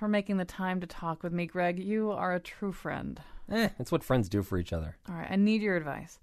[0.00, 1.78] for making the time to talk with me, Greg.
[1.78, 3.20] You are a true friend.
[3.50, 4.96] Eh, it's what friends do for each other.
[5.06, 6.18] All right, I need your advice.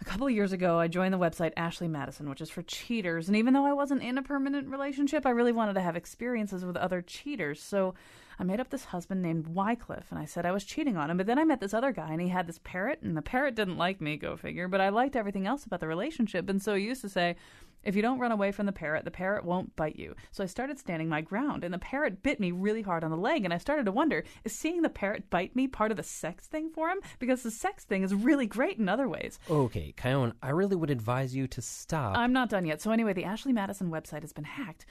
[0.00, 3.28] A couple of years ago, I joined the website Ashley Madison, which is for cheaters.
[3.28, 6.64] And even though I wasn't in a permanent relationship, I really wanted to have experiences
[6.64, 7.62] with other cheaters.
[7.62, 7.94] So
[8.40, 11.18] I made up this husband named Wycliffe, and I said I was cheating on him.
[11.18, 13.54] But then I met this other guy, and he had this parrot, and the parrot
[13.54, 14.66] didn't like me, go figure.
[14.66, 16.48] But I liked everything else about the relationship.
[16.48, 17.36] And so he used to say,
[17.82, 20.14] if you don't run away from the parrot, the parrot won't bite you.
[20.30, 23.16] So I started standing my ground, and the parrot bit me really hard on the
[23.16, 26.02] leg, and I started to wonder is seeing the parrot bite me part of the
[26.02, 27.00] sex thing for him?
[27.18, 29.38] Because the sex thing is really great in other ways.
[29.48, 32.16] Okay, Kyone, I really would advise you to stop.
[32.16, 32.80] I'm not done yet.
[32.80, 34.86] So, anyway, the Ashley Madison website has been hacked,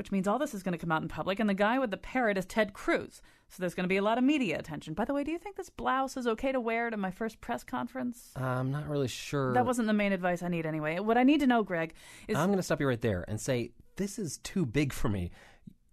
[0.00, 1.90] which means all this is going to come out in public, and the guy with
[1.90, 3.20] the parrot is Ted Cruz.
[3.50, 4.94] So there's going to be a lot of media attention.
[4.94, 7.42] By the way, do you think this blouse is okay to wear to my first
[7.42, 8.30] press conference?
[8.34, 9.52] I'm not really sure.
[9.52, 11.00] That wasn't the main advice I need anyway.
[11.00, 11.92] What I need to know, Greg,
[12.28, 15.10] is I'm going to stop you right there and say this is too big for
[15.10, 15.32] me.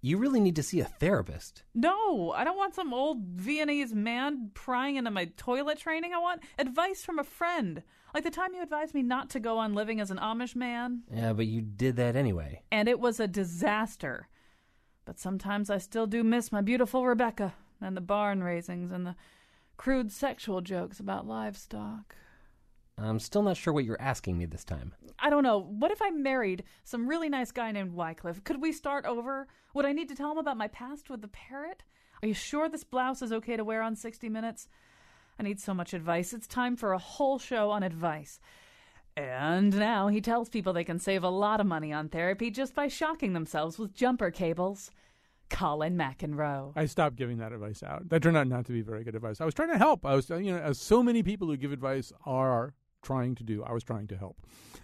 [0.02, 1.64] You really need to see a therapist.
[1.73, 6.14] No, I don't want some old Viennese man prying into my toilet training.
[6.14, 7.81] I want advice from a friend.
[8.14, 11.04] Like the time you advised me not to go on living as an Amish man.
[11.14, 12.62] Yeah, but you did that anyway.
[12.72, 14.28] And it was a disaster.
[15.06, 19.16] But sometimes I still do miss my beautiful Rebecca and the barn raisings and the
[19.78, 22.16] crude sexual jokes about livestock.
[23.00, 24.94] I'm still not sure what you're asking me this time.
[25.20, 25.59] I don't know.
[25.59, 28.44] What if I married some really nice guy named Wycliffe?
[28.44, 29.48] Could we start over?
[29.73, 31.84] Would I need to tell him about my past with the parrot?
[32.22, 34.67] Are you sure this blouse is okay to wear on 60 Minutes?
[35.39, 36.34] I need so much advice.
[36.34, 38.39] It's time for a whole show on advice.
[39.16, 42.73] And now he tells people they can save a lot of money on therapy just
[42.73, 44.89] by shocking themselves with jumper cables.
[45.50, 46.73] Colin McEnroe.
[46.76, 48.10] I stopped giving that advice out.
[48.10, 49.39] That turned out not to be very good advice.
[49.39, 50.05] I was trying to help.
[50.05, 52.73] I was, you know, as so many people who give advice are
[53.08, 53.56] trying to do.
[53.64, 54.38] I was trying to help.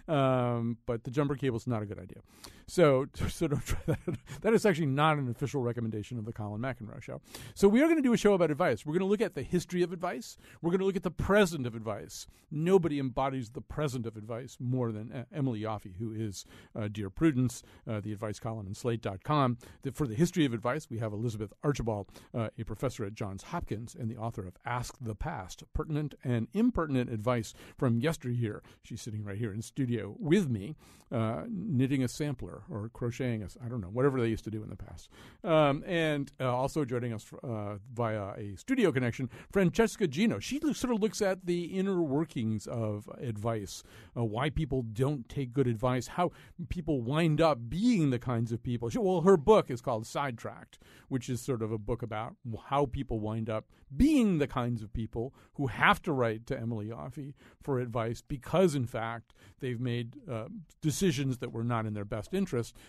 [0.08, 2.20] Um, but the jumper cable is not a good idea.
[2.66, 3.98] So, so don't try that.
[4.42, 7.20] That is actually not an official recommendation of the Colin McEnroe show.
[7.54, 8.84] So we are going to do a show about advice.
[8.84, 10.36] We're going to look at the history of advice.
[10.62, 12.26] We're going to look at the present of advice.
[12.50, 16.44] Nobody embodies the present of advice more than Emily Yoffe, who is
[16.78, 19.58] uh, Dear Prudence, uh, the advice column in Slate.com.
[19.82, 23.44] The, for the history of advice, we have Elizabeth Archibald, uh, a professor at Johns
[23.44, 28.62] Hopkins and the author of Ask the Past, pertinent and impertinent advice from yesteryear.
[28.82, 30.76] She's sitting right here in studio with me,
[31.10, 33.56] uh, knitting a sampler or crocheting us.
[33.64, 35.08] I don't know, whatever they used to do in the past.
[35.42, 40.38] Um, and uh, also joining us uh, via a studio connection, Francesca Gino.
[40.38, 43.82] She sort of looks at the inner workings of advice,
[44.16, 46.32] uh, why people don't take good advice, how
[46.68, 48.88] people wind up being the kinds of people.
[48.88, 50.78] She, well, her book is called Sidetracked,
[51.08, 52.36] which is sort of a book about
[52.68, 53.66] how people wind up
[53.96, 58.74] being the kinds of people who have to write to Emily Yoffe for advice because,
[58.74, 60.46] in fact, they've made uh,
[60.80, 62.43] decisions that were not in their best interest,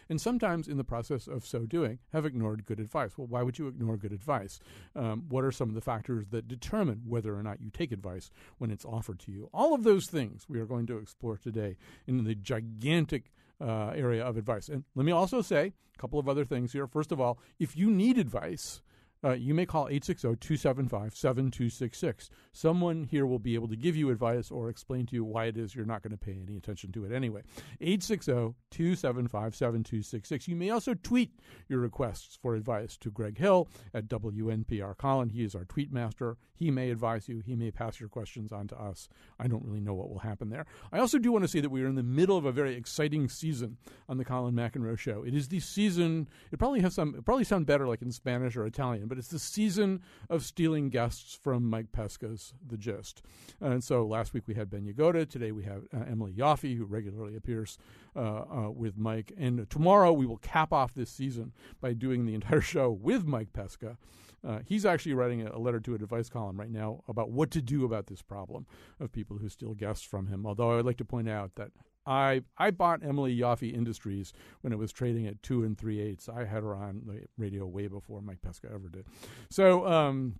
[0.09, 3.17] and sometimes in the process of so doing, have ignored good advice.
[3.17, 4.59] Well, why would you ignore good advice?
[4.95, 8.31] Um, what are some of the factors that determine whether or not you take advice
[8.57, 9.49] when it's offered to you?
[9.53, 11.77] All of those things we are going to explore today
[12.07, 14.69] in the gigantic uh, area of advice.
[14.69, 16.87] And let me also say a couple of other things here.
[16.87, 18.81] First of all, if you need advice,
[19.25, 22.29] uh, you may call 860 275 7266.
[22.51, 25.57] Someone here will be able to give you advice or explain to you why it
[25.57, 27.41] is you're not going to pay any attention to it anyway.
[27.81, 30.47] 860 275 7266.
[30.47, 31.31] You may also tweet
[31.67, 35.29] your requests for advice to Greg Hill at WNPR Colin.
[35.29, 36.37] He is our tweet master.
[36.55, 39.09] He may advise you, he may pass your questions on to us.
[39.39, 40.65] I don't really know what will happen there.
[40.91, 42.75] I also do want to say that we are in the middle of a very
[42.75, 45.23] exciting season on the Colin McEnroe show.
[45.23, 48.55] It is the season, it probably has some, it probably sound better like in Spanish
[48.55, 53.21] or Italian, but it's the season of stealing guests from Mike Pesca's The Gist.
[53.61, 55.25] And so last week we had Ben Yagoda.
[55.25, 57.77] Today we have uh, Emily Yoffe, who regularly appears
[58.15, 59.31] uh, uh, with Mike.
[59.37, 63.53] And tomorrow we will cap off this season by doing the entire show with Mike
[63.53, 63.97] Pesca.
[64.45, 67.49] Uh, he's actually writing a, a, letter to a advice column right now about what
[67.49, 68.67] to do about this problem
[68.99, 70.45] of people who steal guests from him.
[70.45, 71.71] Although I would like to point out that
[72.05, 76.29] I I bought Emily Yoffe Industries when it was trading at two and three eighths.
[76.29, 79.05] I had her on the radio way before Mike Pesca ever did.
[79.49, 80.39] So um,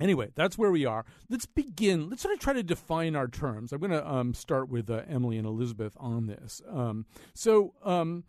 [0.00, 1.04] anyway, that's where we are.
[1.28, 2.08] Let's begin.
[2.08, 3.72] Let's sort of try to define our terms.
[3.72, 6.62] I'm going to um, start with uh, Emily and Elizabeth on this.
[6.68, 8.24] Um, so um,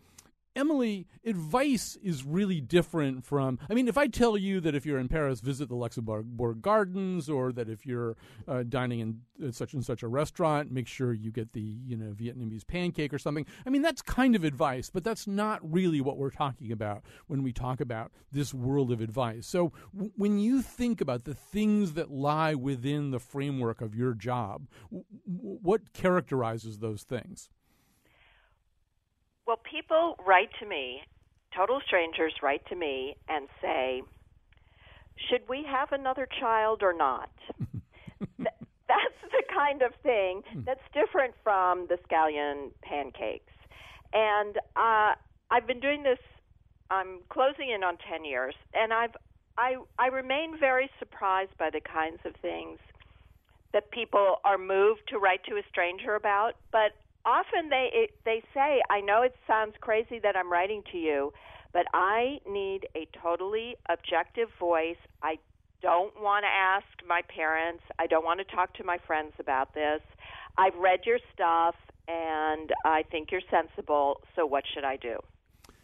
[0.55, 3.57] Emily, advice is really different from.
[3.69, 7.29] I mean, if I tell you that if you're in Paris, visit the Luxembourg Gardens,
[7.29, 8.15] or that if you're
[8.47, 8.99] uh, dining
[9.39, 13.13] in such and such a restaurant, make sure you get the you know Vietnamese pancake
[13.13, 13.45] or something.
[13.65, 17.41] I mean, that's kind of advice, but that's not really what we're talking about when
[17.41, 19.47] we talk about this world of advice.
[19.47, 24.13] So w- when you think about the things that lie within the framework of your
[24.13, 27.49] job, w- what characterizes those things?
[29.45, 31.01] Well, people write to me,
[31.55, 34.01] total strangers write to me and say,
[35.29, 37.29] should we have another child or not?
[38.39, 43.53] that's the kind of thing that's different from the scallion pancakes.
[44.13, 45.13] And uh,
[45.51, 46.19] I've been doing this.
[46.89, 49.15] I'm closing in on ten years, and I've
[49.57, 52.79] I I remain very surprised by the kinds of things
[53.71, 56.53] that people are moved to write to a stranger about.
[56.71, 56.93] But
[57.25, 61.33] often they it, they say, "I know it sounds crazy that I'm writing to you,
[61.73, 64.97] but I need a totally objective voice.
[65.21, 65.37] I
[65.81, 67.83] don't want to ask my parents.
[67.99, 70.01] I don't want to talk to my friends about this.
[70.57, 71.75] I've read your stuff
[72.07, 75.19] and I think you're sensible, so what should I do?"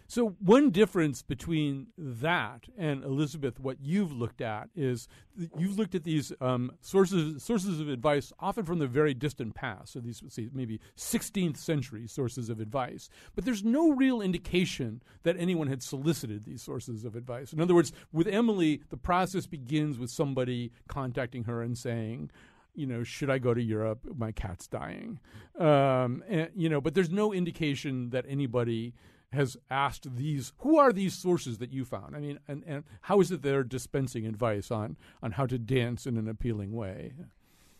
[0.09, 5.07] So one difference between that and Elizabeth, what you've looked at is
[5.55, 9.93] you've looked at these um, sources sources of advice often from the very distant past.
[9.93, 15.35] So these say maybe 16th century sources of advice, but there's no real indication that
[15.37, 17.53] anyone had solicited these sources of advice.
[17.53, 22.31] In other words, with Emily, the process begins with somebody contacting her and saying
[22.73, 23.99] you know, should I go to Europe?
[24.15, 25.19] My cat's dying.
[25.59, 28.93] Um, and, you know, but there's no indication that anybody
[29.31, 33.19] has asked these who are these sources that you found i mean and, and how
[33.21, 37.13] is it they're dispensing advice on on how to dance in an appealing way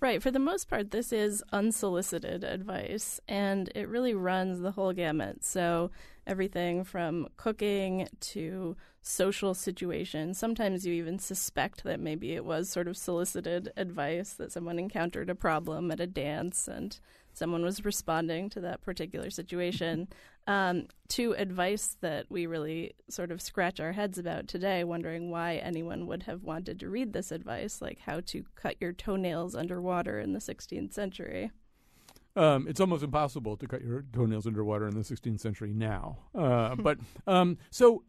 [0.01, 0.23] Right.
[0.23, 5.43] For the most part, this is unsolicited advice, and it really runs the whole gamut.
[5.43, 5.91] So,
[6.25, 10.37] everything from cooking to social situations.
[10.37, 15.29] Sometimes you even suspect that maybe it was sort of solicited advice that someone encountered
[15.29, 16.99] a problem at a dance and
[17.33, 20.07] someone was responding to that particular situation,
[20.49, 25.57] um, to advice that we really sort of scratch our heads about today, wondering why
[25.57, 30.19] anyone would have wanted to read this advice, like how to cut your toenails underwater
[30.19, 31.51] in the 16th century.
[32.35, 36.17] Um, it's almost impossible to cut your toenails underwater in the 16th century now.
[36.33, 36.97] Uh, but
[37.27, 38.01] um, so,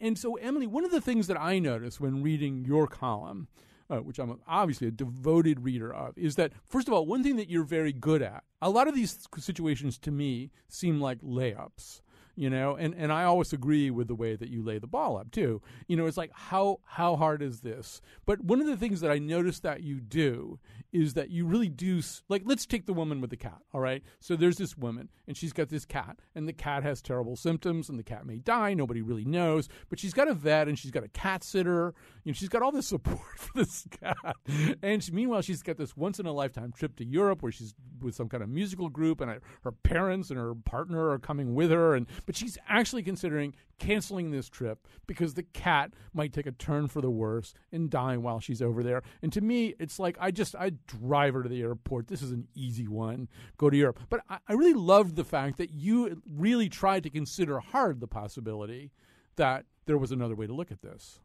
[0.00, 3.48] and so, Emily, one of the things that I noticed when reading your column
[3.90, 7.36] uh, which I'm obviously a devoted reader of, is that, first of all, one thing
[7.36, 12.00] that you're very good at, a lot of these situations to me seem like layups
[12.38, 15.16] you know and and I always agree with the way that you lay the ball
[15.16, 15.60] up too.
[15.88, 18.00] You know it's like how how hard is this?
[18.26, 20.58] But one of the things that I noticed that you do
[20.92, 24.02] is that you really do like let's take the woman with the cat all right?
[24.20, 27.88] So there's this woman and she's got this cat and the cat has terrible symptoms
[27.88, 30.92] and the cat may die nobody really knows but she's got a vet and she's
[30.92, 31.92] got a cat sitter
[32.24, 34.36] you know she's got all this support for this cat.
[34.82, 37.74] And she, meanwhile she's got this once in a lifetime trip to Europe where she's
[38.00, 41.70] with some kind of musical group and her parents and her partner are coming with
[41.70, 46.52] her and but she's actually considering canceling this trip because the cat might take a
[46.52, 49.02] turn for the worse and die while she's over there.
[49.22, 52.08] And to me, it's like I just I drive her to the airport.
[52.08, 53.28] This is an easy one.
[53.56, 54.00] Go to Europe.
[54.10, 58.06] But I, I really loved the fact that you really tried to consider hard the
[58.06, 58.90] possibility
[59.36, 61.20] that there was another way to look at this.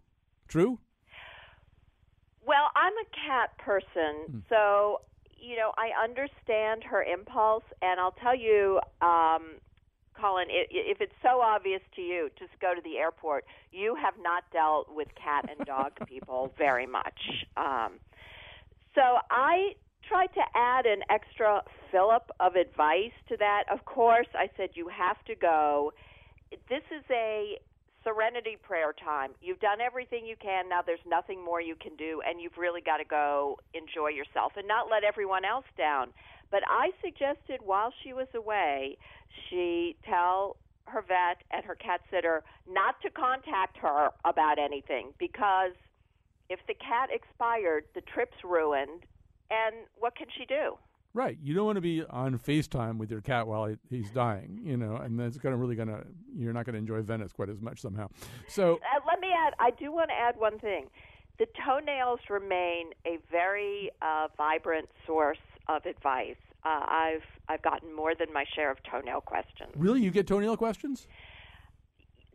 [0.47, 0.79] True?
[2.47, 4.39] Well, I'm a cat person, hmm.
[4.47, 5.01] so
[5.37, 9.59] you know I understand her impulse, and I'll tell you, um,
[10.19, 13.45] Colin, if it's so obvious to you, just go to the airport.
[13.71, 17.19] You have not dealt with cat and dog people very much.
[17.57, 17.99] Um,
[18.95, 19.73] so I
[20.07, 23.63] tried to add an extra fillip of advice to that.
[23.71, 25.93] Of course, I said you have to go.
[26.69, 27.57] This is a
[28.03, 29.31] serenity prayer time.
[29.41, 30.69] You've done everything you can.
[30.69, 34.53] Now there's nothing more you can do, and you've really got to go enjoy yourself
[34.57, 36.09] and not let everyone else down.
[36.53, 38.99] But I suggested while she was away,
[39.49, 45.71] she tell her vet and her cat sitter not to contact her about anything because
[46.51, 49.01] if the cat expired, the trip's ruined,
[49.49, 50.77] and what can she do?
[51.15, 51.39] Right.
[51.41, 54.97] You don't want to be on FaceTime with your cat while he's dying, you know,
[54.97, 56.03] and that's going to really going to,
[56.37, 58.09] you're not going to enjoy Venice quite as much somehow.
[58.47, 60.85] So uh, let me add, I do want to add one thing.
[61.39, 66.35] The toenails remain a very uh, vibrant source of advice.
[66.65, 69.71] Uh, I've I've gotten more than my share of toenail questions.
[69.75, 71.07] Really, you get toenail questions?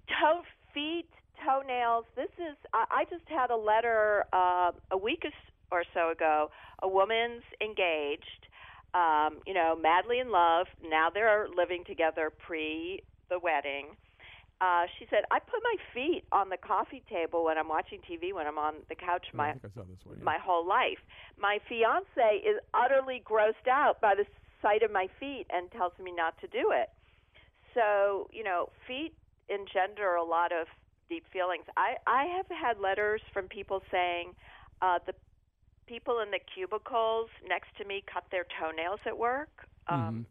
[0.08, 0.42] Toe,
[0.74, 1.08] feet,
[1.44, 2.04] toenails.
[2.16, 2.56] This is.
[2.72, 5.22] I, I just had a letter uh, a week
[5.70, 6.50] or so ago.
[6.82, 8.46] A woman's engaged.
[8.94, 10.66] Um, you know, madly in love.
[10.82, 13.88] Now they're living together pre the wedding,
[14.60, 18.32] uh, she said, I put my feet on the coffee table when I'm watching TV,
[18.32, 20.18] when I'm on the couch my I I one.
[20.18, 20.24] yeah.
[20.24, 20.98] my whole life.
[21.38, 24.24] My fiance is utterly grossed out by the
[24.60, 26.90] sight of my feet and tells me not to do it.
[27.74, 29.14] So, you know, feet
[29.48, 30.66] engender a lot of
[31.08, 31.64] deep feelings.
[31.76, 34.34] I I have had letters from people saying
[34.82, 35.14] uh the
[35.86, 39.68] people in the cubicles next to me cut their toenails at work.
[39.86, 40.26] Um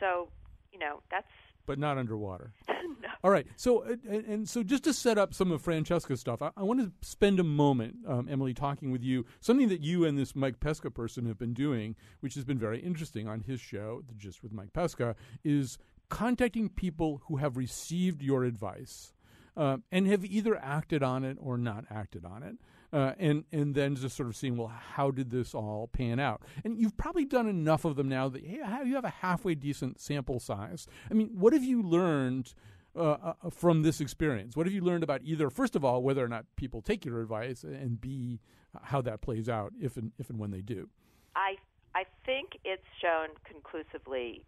[0.00, 0.28] so,
[0.72, 1.30] you know, that's
[1.66, 2.52] but not underwater.
[2.68, 3.08] no.
[3.22, 3.46] All right.
[3.56, 6.62] So, uh, and, and so just to set up some of Francesca's stuff, I, I
[6.62, 9.26] want to spend a moment, um, Emily, talking with you.
[9.40, 12.80] Something that you and this Mike Pesca person have been doing, which has been very
[12.80, 18.22] interesting on his show, The Gist with Mike Pesca, is contacting people who have received
[18.22, 19.12] your advice
[19.56, 22.56] uh, and have either acted on it or not acted on it.
[22.92, 26.40] Uh, and and then just sort of seeing well how did this all pan out
[26.64, 30.00] and you've probably done enough of them now that hey, you have a halfway decent
[30.00, 32.54] sample size i mean what have you learned
[32.96, 34.56] uh, uh, from this experience?
[34.56, 37.20] What have you learned about either, first of all, whether or not people take your
[37.20, 38.40] advice, and B,
[38.84, 40.88] how that plays out if and if and when they do?
[41.34, 41.56] I
[41.94, 44.46] I think it's shown conclusively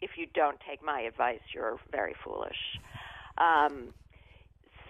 [0.00, 2.78] if you don't take my advice, you're very foolish.
[3.38, 3.94] Um,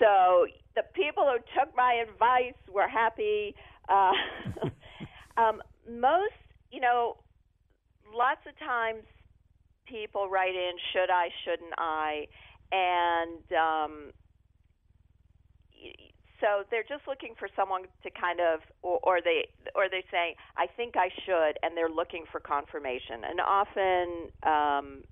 [0.05, 0.47] so
[0.77, 3.55] the people who took my advice were happy.
[3.89, 4.13] Uh,
[5.41, 6.37] um, most,
[6.71, 7.17] you know,
[8.15, 9.03] lots of times
[9.89, 12.27] people write in, should I, shouldn't I?
[12.73, 14.13] And um,
[16.41, 20.37] so they're just looking for someone to kind of, or, or they, or they say,
[20.57, 23.25] I think I should, and they're looking for confirmation.
[23.25, 25.05] And often um,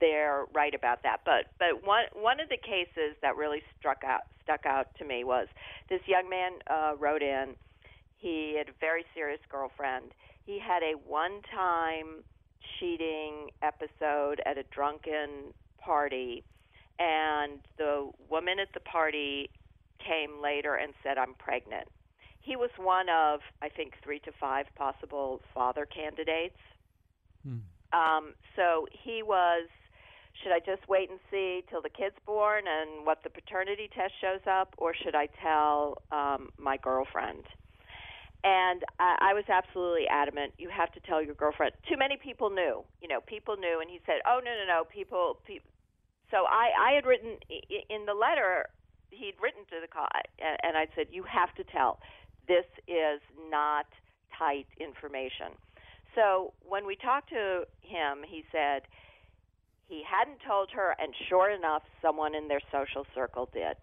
[0.00, 1.20] they're right about that.
[1.24, 5.24] But but one one of the cases that really struck out stuck out to me
[5.24, 5.48] was
[5.90, 7.56] this young man uh, wrote in.
[8.16, 10.12] He had a very serious girlfriend.
[10.44, 12.22] He had a one-time
[12.78, 15.52] cheating episode at a drunken
[15.84, 16.44] party,
[16.98, 19.50] and the woman at the party
[19.98, 21.88] came later and said, "I'm pregnant."
[22.40, 26.58] He was one of I think three to five possible father candidates.
[27.92, 29.68] Um, so he was
[30.42, 34.12] should I just wait and see till the kid's born and what the paternity test
[34.20, 37.44] shows up, or should I tell um, my girlfriend?
[38.44, 40.52] And I, I was absolutely adamant.
[40.58, 41.72] You have to tell your girlfriend.
[41.88, 42.84] Too many people knew.
[43.00, 45.64] You know, people knew, and he said, "Oh no, no, no, people." Pe-.
[46.30, 47.38] So I, I had written
[47.88, 48.66] in the letter
[49.10, 50.06] he'd written to the call,
[50.38, 51.98] and I said, "You have to tell.
[52.46, 53.86] This is not
[54.38, 55.56] tight information."
[56.14, 58.82] So when we talked to him, he said
[59.88, 63.76] he hadn't told her, and sure enough, someone in their social circle did.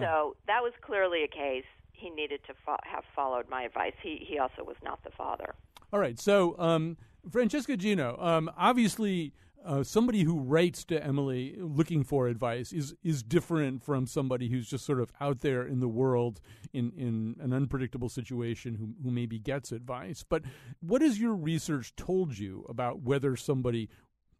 [0.00, 3.92] So that was clearly a case he needed to fo- have followed my advice.
[4.02, 5.54] He he also was not the father.
[5.92, 6.18] All right.
[6.18, 6.96] So, um,
[7.30, 9.34] Francesca Gino, um, obviously,
[9.64, 14.68] uh, somebody who writes to Emily looking for advice is is different from somebody who's
[14.68, 16.40] just sort of out there in the world
[16.72, 20.24] in, in an unpredictable situation who, who maybe gets advice.
[20.26, 20.42] But
[20.80, 23.90] what has your research told you about whether somebody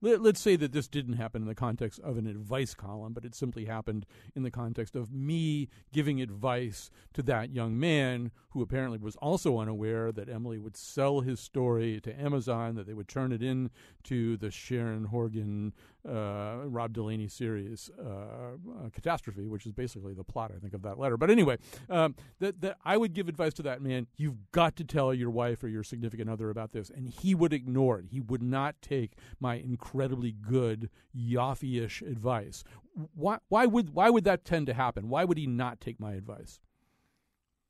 [0.02, 3.24] let, let's say that this didn't happen in the context of an advice column, but
[3.24, 4.04] it simply happened
[4.34, 9.58] in the context of me giving advice to that young man who apparently was also
[9.58, 13.70] unaware that Emily would sell his story to Amazon, that they would turn it in
[14.02, 15.72] to the Sharon Horgan,
[16.08, 20.82] uh, Rob Delaney series, uh, uh, Catastrophe, which is basically the plot, I think, of
[20.82, 21.16] that letter.
[21.16, 24.06] But anyway, um, that, that I would give advice to that man.
[24.16, 26.90] You've got to tell your wife or your significant other about this.
[26.90, 28.06] And he would ignore it.
[28.10, 32.64] He would not take my incredibly good Yoffe-ish advice.
[33.14, 35.08] Why, why, would, why would that tend to happen?
[35.08, 36.60] Why would he not take my advice?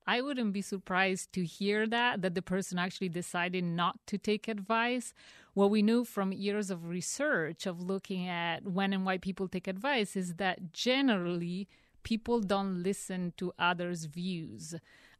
[0.04, 4.48] I wouldn't be surprised to hear that, that the person actually decided not to take
[4.48, 5.14] advice.
[5.54, 9.68] What we know from years of research of looking at when and why people take
[9.68, 11.68] advice is that generally
[12.02, 14.74] people don't listen to others' views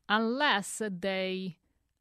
[0.08, 1.58] unless they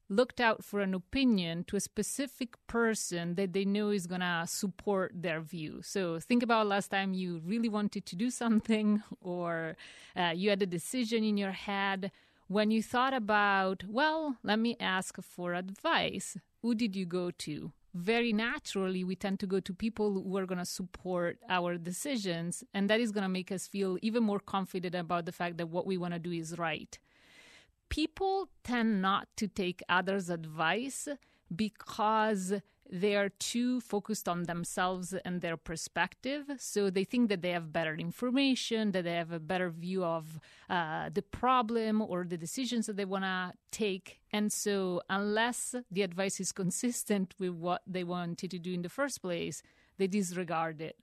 [0.07, 4.43] looked out for an opinion to a specific person that they know is going to
[4.45, 5.81] support their view.
[5.81, 9.77] So think about last time you really wanted to do something or
[10.15, 12.11] uh, you had a decision in your head
[12.47, 17.71] when you thought about, well, let me ask for advice, who did you go to?
[17.93, 22.63] Very naturally, we tend to go to people who are going to support our decisions,
[22.74, 25.67] and that is going to make us feel even more confident about the fact that
[25.67, 26.98] what we want to do is right.
[27.89, 31.10] People tend not to take others' advice
[31.53, 32.53] because
[32.91, 36.43] they are too focused on themselves and their perspective.
[36.57, 40.39] So they think that they have better information, that they have a better view of
[40.69, 44.19] uh, the problem or the decisions that they want to take.
[44.33, 48.89] And so, unless the advice is consistent with what they wanted to do in the
[48.89, 49.63] first place,
[49.98, 50.98] they disregard it.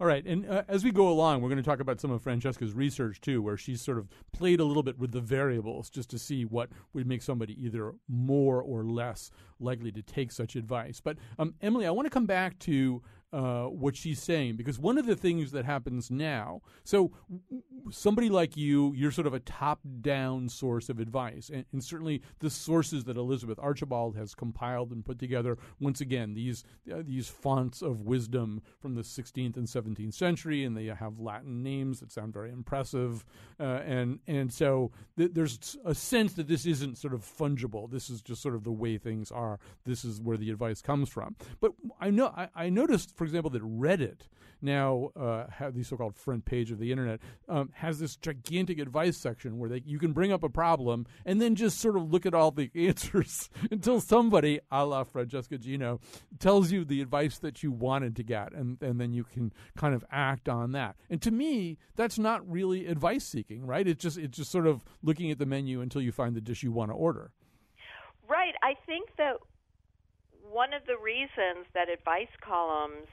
[0.00, 2.22] All right, and uh, as we go along, we're going to talk about some of
[2.22, 6.10] Francesca's research too, where she's sort of played a little bit with the variables just
[6.10, 11.00] to see what would make somebody either more or less likely to take such advice.
[11.00, 14.98] But um, Emily, I want to come back to uh, what she's saying because one
[14.98, 17.10] of the things that happens now so
[17.90, 22.22] somebody like you you're sort of a top down source of advice and, and, certainly
[22.38, 27.28] the sources that elizabeth archibald has compiled and put together once again these uh, these
[27.28, 32.12] fonts of wisdom from the 16th and 17th century and they have latin names that
[32.12, 33.24] sound very impressive
[33.58, 37.90] uh, and and so th- there's a sense that this isn't sort of fungible.
[37.90, 39.58] This is just sort of the way things are.
[39.84, 41.36] This is where the advice comes from.
[41.60, 44.22] But i know i, I noticed for example, that Reddit
[44.60, 49.16] now uh, have the so-called front page of the internet um, has this gigantic advice
[49.16, 52.26] section where they, you can bring up a problem and then just sort of look
[52.26, 56.00] at all the answers until somebody, a la Francesca Gino,
[56.40, 59.94] tells you the advice that you wanted to get, and and then you can kind
[59.94, 60.96] of act on that.
[61.08, 63.86] And to me, that's not really advice seeking, right?
[63.86, 66.64] It's just it's just sort of looking at the menu until you find the dish
[66.64, 67.30] you want to order.
[68.28, 68.54] Right.
[68.64, 69.36] I think that
[70.52, 73.08] one of the reasons that advice columns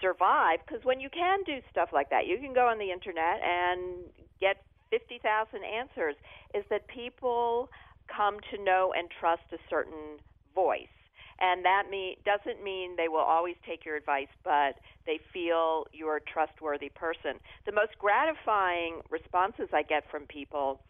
[0.00, 3.40] survive because when you can do stuff like that, you can go on the internet
[3.40, 4.04] and
[4.40, 6.14] get 50,000 answers,
[6.54, 7.68] is that people
[8.14, 10.20] come to know and trust a certain
[10.54, 10.92] voice.
[11.40, 16.18] And that mean, doesn't mean they will always take your advice, but they feel you're
[16.18, 17.40] a trustworthy person.
[17.66, 20.80] The most gratifying responses I get from people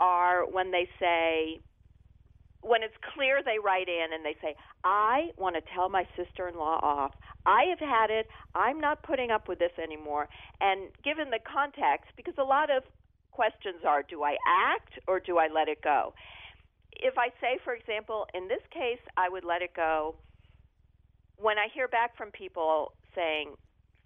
[0.00, 1.60] are when they say,
[2.64, 6.48] when it's clear they write in and they say, I want to tell my sister
[6.48, 7.12] in law off.
[7.44, 8.26] I have had it.
[8.54, 10.28] I'm not putting up with this anymore.
[10.60, 12.82] And given the context, because a lot of
[13.32, 16.14] questions are do I act or do I let it go?
[16.92, 20.14] If I say, for example, in this case, I would let it go,
[21.36, 23.50] when I hear back from people saying,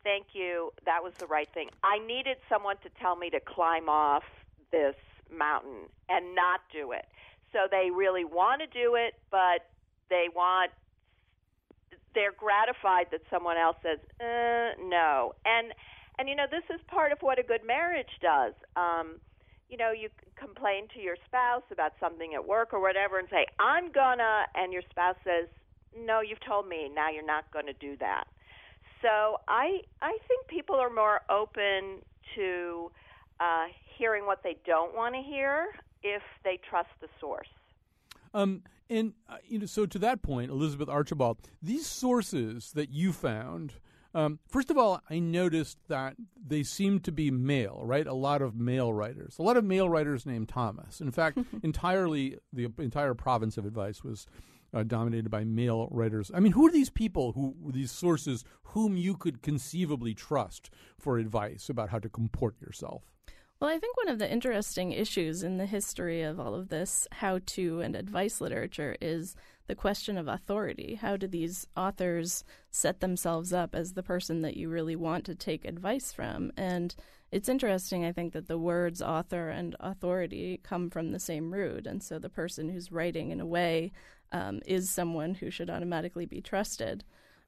[0.03, 3.89] thank you, that was the right thing, I needed someone to tell me to climb
[3.89, 4.25] off
[4.73, 4.97] this
[5.31, 7.05] mountain and not do it
[7.53, 9.69] so they really want to do it, but
[10.11, 10.71] they want
[12.15, 15.35] they're gratified that someone else says uh, no.
[15.45, 15.73] And
[16.19, 18.55] and you know this is part of what a good marriage does.
[18.77, 19.21] Um,
[19.69, 23.47] you know, you complain to your spouse about something at work or whatever, and say
[23.61, 25.49] I'm gonna, and your spouse says
[25.97, 28.25] no, you've told me now you're not going to do that.
[29.03, 32.03] So I I think people are more open
[32.35, 32.91] to
[33.41, 35.69] uh, hearing what they don't want to hear
[36.03, 37.49] if they trust the source.
[38.35, 43.13] Um, and uh, you know, so to that point, Elizabeth Archibald, these sources that you
[43.13, 43.75] found.
[44.15, 48.07] Um, first of all, I noticed that they seem to be male, right?
[48.07, 51.03] A lot of male writers, a lot of male writers named Thomas.
[51.03, 54.27] In fact, entirely the entire province of advice was
[54.73, 56.31] uh, dominated by male writers.
[56.35, 61.19] I mean, who are these people who these sources whom you could conceivably trust for
[61.19, 63.03] advice about how to comport yourself?
[63.61, 67.09] Well, I think one of the interesting issues in the history of all of this
[67.11, 69.35] how to and advice literature is
[69.67, 70.95] the question of authority.
[70.95, 75.35] How do these authors set themselves up as the person that you really want to
[75.35, 76.53] take advice from?
[76.57, 76.95] And
[77.33, 81.85] it's interesting, I think, that the words author and authority come from the same root.
[81.85, 83.91] And so the person who's writing, in a way,
[84.31, 87.03] um, is someone who should automatically be trusted.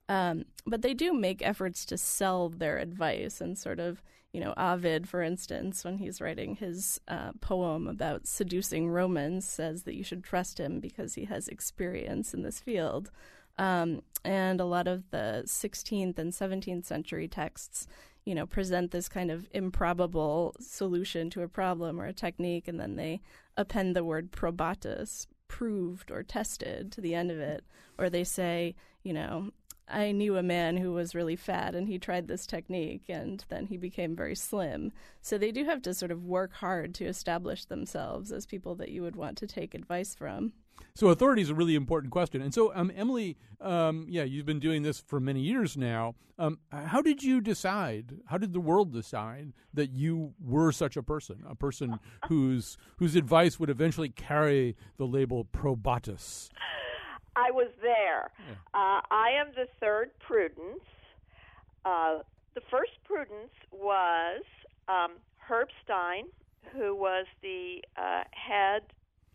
[0.08, 4.54] Um, but they do make efforts to sell their advice and sort of you know,
[4.56, 10.04] Ovid, for instance, when he's writing his uh, poem about seducing Romans, says that you
[10.04, 13.10] should trust him because he has experience in this field.
[13.58, 17.88] Um, and a lot of the 16th and 17th century texts,
[18.24, 22.78] you know, present this kind of improbable solution to a problem or a technique, and
[22.78, 23.20] then they
[23.56, 27.64] append the word probatus, proved or tested, to the end of it.
[27.98, 29.50] Or they say, you know,
[29.90, 33.66] I knew a man who was really fat and he tried this technique and then
[33.66, 34.92] he became very slim.
[35.20, 38.90] So they do have to sort of work hard to establish themselves as people that
[38.90, 40.52] you would want to take advice from.
[40.94, 42.42] So authority is a really important question.
[42.42, 46.14] And so, um, Emily, um, yeah, you've been doing this for many years now.
[46.38, 48.16] Um, how did you decide?
[48.26, 53.14] How did the world decide that you were such a person, a person whose whose
[53.14, 56.48] advice would eventually carry the label probatus?
[57.36, 58.30] I was there.
[58.38, 58.54] Yeah.
[58.74, 60.84] Uh, I am the third Prudence.
[61.84, 62.18] Uh,
[62.54, 64.42] the first Prudence was
[64.88, 66.24] um, Herb Stein,
[66.72, 68.82] who was the uh, head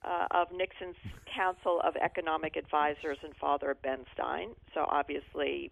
[0.03, 0.95] uh, of Nixon's
[1.33, 4.49] Council of Economic Advisors and father of Ben Stein.
[4.73, 5.71] So obviously,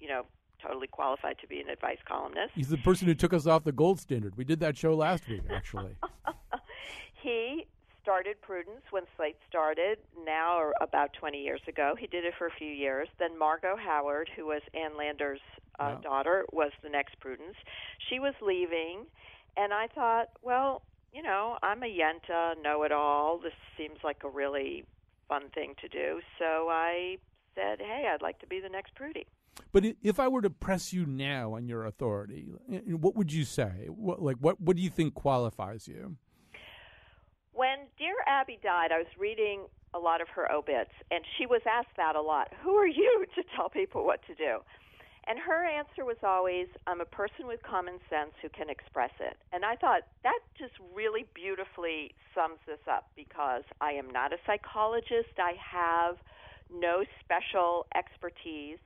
[0.00, 0.26] you know,
[0.62, 2.52] totally qualified to be an advice columnist.
[2.54, 4.36] He's the person who took us off the gold standard.
[4.36, 5.96] We did that show last week, actually.
[7.22, 7.66] he
[8.02, 11.94] started Prudence when Slate started, now or about 20 years ago.
[11.98, 13.08] He did it for a few years.
[13.18, 15.40] Then Margo Howard, who was Ann Landers'
[15.78, 16.00] uh, Wow.
[16.02, 17.56] daughter was the next Prudence.
[18.10, 19.06] She was leaving,
[19.56, 23.38] and I thought, well, you know, I'm a Yenta, know it all.
[23.38, 24.84] This seems like a really
[25.28, 26.20] fun thing to do.
[26.38, 27.18] So I
[27.54, 29.26] said, hey, I'd like to be the next Prudy.
[29.72, 32.48] But if I were to press you now on your authority,
[32.86, 33.86] what would you say?
[33.88, 36.16] What, like, what, what do you think qualifies you?
[37.62, 41.62] When Dear Abby died, I was reading a lot of her obits, and she was
[41.62, 42.50] asked that a lot.
[42.58, 44.58] Who are you to tell people what to do?
[45.30, 49.38] And her answer was always, I'm a person with common sense who can express it.
[49.54, 54.42] And I thought that just really beautifully sums this up because I am not a
[54.42, 55.38] psychologist.
[55.38, 56.18] I have
[56.66, 58.82] no special expertise.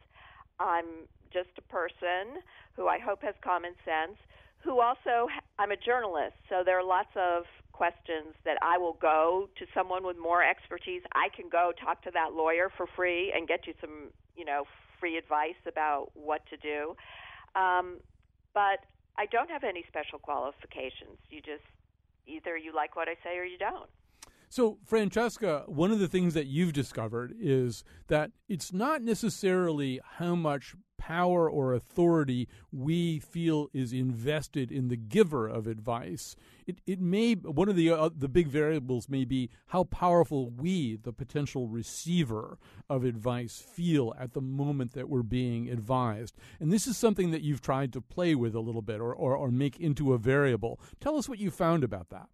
[0.60, 2.44] I'm just a person
[2.76, 4.20] who I hope has common sense,
[4.60, 7.44] who also, I'm a journalist, so there are lots of
[7.76, 11.02] questions that I will go to someone with more expertise.
[11.12, 14.64] I can go talk to that lawyer for free and get you some, you know,
[14.98, 16.96] free advice about what to do.
[17.54, 17.98] Um,
[18.54, 18.80] but
[19.18, 21.18] I don't have any special qualifications.
[21.28, 21.64] You just
[22.26, 23.90] either you like what I say or you don't.
[24.48, 30.34] So, Francesca, one of the things that you've discovered is that it's not necessarily how
[30.34, 30.74] much
[31.06, 36.34] power or authority we feel is invested in the giver of advice.
[36.66, 40.96] It, it may one of the uh, the big variables may be how powerful we,
[40.96, 42.58] the potential receiver
[42.90, 46.34] of advice, feel at the moment that we're being advised.
[46.58, 49.36] And this is something that you've tried to play with a little bit or, or,
[49.36, 50.80] or make into a variable.
[51.00, 52.28] Tell us what you found about that.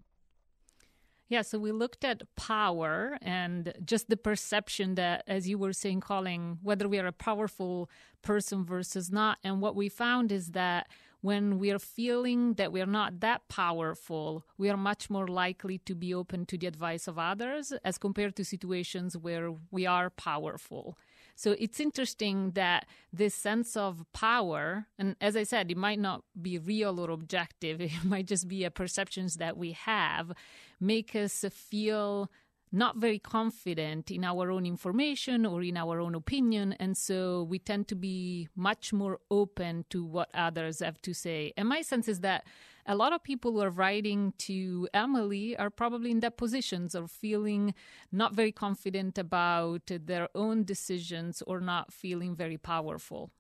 [1.33, 6.01] Yeah, so we looked at power and just the perception that, as you were saying,
[6.01, 7.88] calling whether we are a powerful
[8.21, 9.38] person versus not.
[9.42, 10.88] And what we found is that
[11.23, 15.79] when we are feeling that we are not that powerful, we are much more likely
[15.79, 20.11] to be open to the advice of others as compared to situations where we are
[20.11, 20.99] powerful.
[21.42, 26.22] So it's interesting that this sense of power, and as I said, it might not
[26.40, 30.31] be real or objective, it might just be a perceptions that we have,
[30.78, 32.31] make us feel
[32.72, 36.72] not very confident in our own information or in our own opinion.
[36.80, 41.52] And so we tend to be much more open to what others have to say.
[41.56, 42.44] And my sense is that
[42.87, 47.11] a lot of people who are writing to Emily are probably in that positions of
[47.11, 47.74] feeling
[48.11, 53.30] not very confident about their own decisions or not feeling very powerful.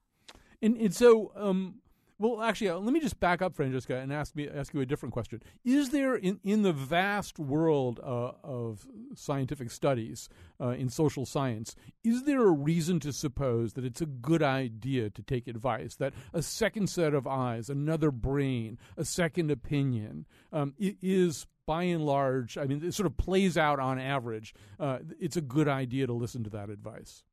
[0.60, 1.76] And, and so, um,
[2.22, 4.86] well, actually, uh, let me just back up, Francesca, and ask me ask you a
[4.86, 5.42] different question.
[5.64, 10.28] Is there in, in the vast world uh, of scientific studies
[10.60, 15.10] uh, in social science, is there a reason to suppose that it's a good idea
[15.10, 15.96] to take advice?
[15.96, 22.06] That a second set of eyes, another brain, a second opinion um, is by and
[22.06, 24.54] large, I mean, it sort of plays out on average.
[24.78, 27.24] Uh, it's a good idea to listen to that advice.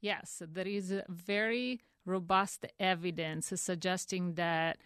[0.00, 4.78] Yes, there is a very robust evidence suggesting that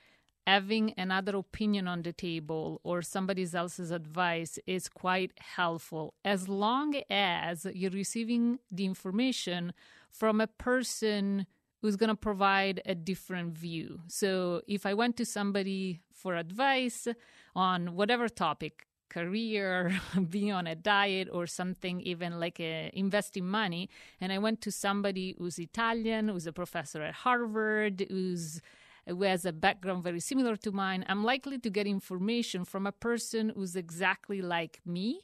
[0.47, 6.95] having another opinion on the table or somebody else's advice is quite helpful as long
[7.11, 9.73] as you're receiving the information
[10.11, 11.47] from a person
[11.81, 14.01] who's going to provide a different view.
[14.09, 17.09] So if I went to somebody for advice
[17.55, 19.73] on whatever topic, career,
[20.35, 23.89] being on a diet, or something even like uh, investing money,
[24.21, 28.61] and I went to somebody who's Italian, who's a professor at Harvard, who's
[29.07, 32.93] who has a background very similar to mine, I'm likely to get information from a
[32.93, 35.21] person who's exactly like me.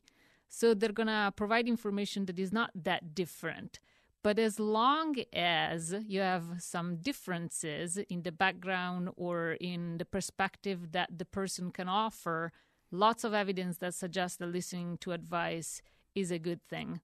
[0.48, 3.80] So they're to provide information that is not that different.
[4.22, 10.92] But as long as you have some differences in the background or in the perspective
[10.92, 12.52] that the person can offer,
[12.90, 15.82] lots of evidence that suggests that listening to advice
[16.14, 17.00] is a good thing.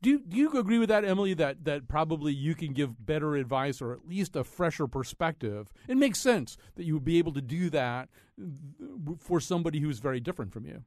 [0.00, 1.34] Do you, do you agree with that, Emily?
[1.34, 5.72] That that probably you can give better advice or at least a fresher perspective.
[5.88, 8.08] It makes sense that you would be able to do that
[9.18, 10.84] for somebody who's very different from you.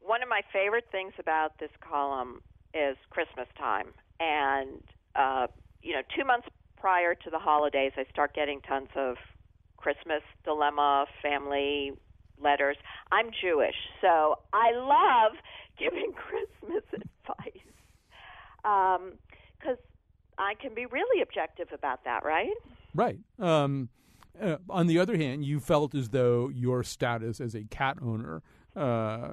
[0.00, 2.40] One of my favorite things about this column
[2.74, 4.82] is Christmas time, and
[5.14, 5.46] uh,
[5.80, 9.16] you know, two months prior to the holidays, I start getting tons of
[9.76, 11.92] Christmas dilemma, family
[12.40, 12.76] letters.
[13.12, 15.32] I'm Jewish, so I love
[15.78, 17.62] giving Christmas advice
[18.62, 22.50] because um, I can be really objective about that, right?
[22.94, 23.18] Right.
[23.38, 23.88] Um,
[24.40, 28.42] uh, on the other hand, you felt as though your status as a cat owner
[28.74, 29.28] uh,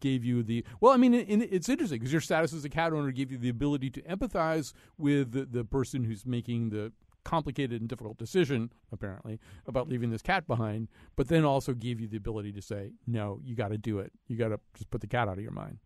[0.00, 0.92] gave you the well.
[0.92, 3.50] I mean, it, it's interesting because your status as a cat owner gave you the
[3.50, 6.92] ability to empathize with the, the person who's making the
[7.26, 10.86] complicated and difficult decision, apparently, about leaving this cat behind,
[11.16, 14.12] but then also gave you the ability to say, no, you got to do it.
[14.28, 15.78] You got to just put the cat out of your mind.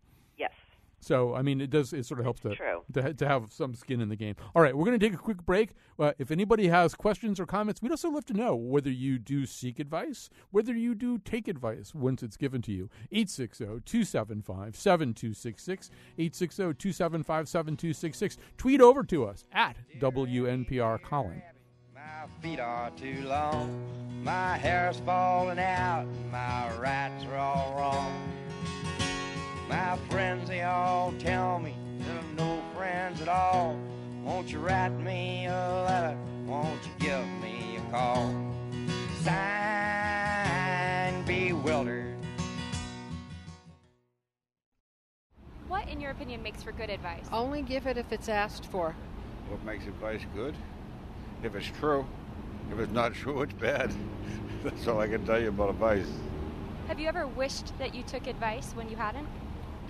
[1.01, 1.07] Yes.
[1.07, 1.93] So I mean, it does.
[1.93, 2.49] It sort of helps to
[2.93, 4.35] to, to have some skin in the game.
[4.55, 5.71] All right, we're going to take a quick break.
[5.99, 9.45] Uh, if anybody has questions or comments, we'd also love to know whether you do
[9.45, 12.89] seek advice, whether you do take advice once it's given to you.
[13.13, 18.37] 860-275-7266, 860-275-7266.
[18.57, 21.41] Tweet over to us at WNPR Colin.
[21.93, 28.31] My feet are too long, my hair's falling out, my rights are all wrong.
[29.71, 33.79] My friends, they all tell me that I'm no friends at all.
[34.21, 36.17] Won't you write me a letter?
[36.45, 38.35] Won't you give me a call?
[39.21, 42.17] Sign bewildered.
[45.69, 47.25] What, in your opinion, makes for good advice?
[47.31, 48.93] Only give it if it's asked for.
[49.47, 50.53] What makes advice good?
[51.43, 52.05] If it's true.
[52.73, 53.89] If it's not true, it's bad.
[54.65, 56.11] That's all I can tell you about advice.
[56.89, 59.29] Have you ever wished that you took advice when you hadn't?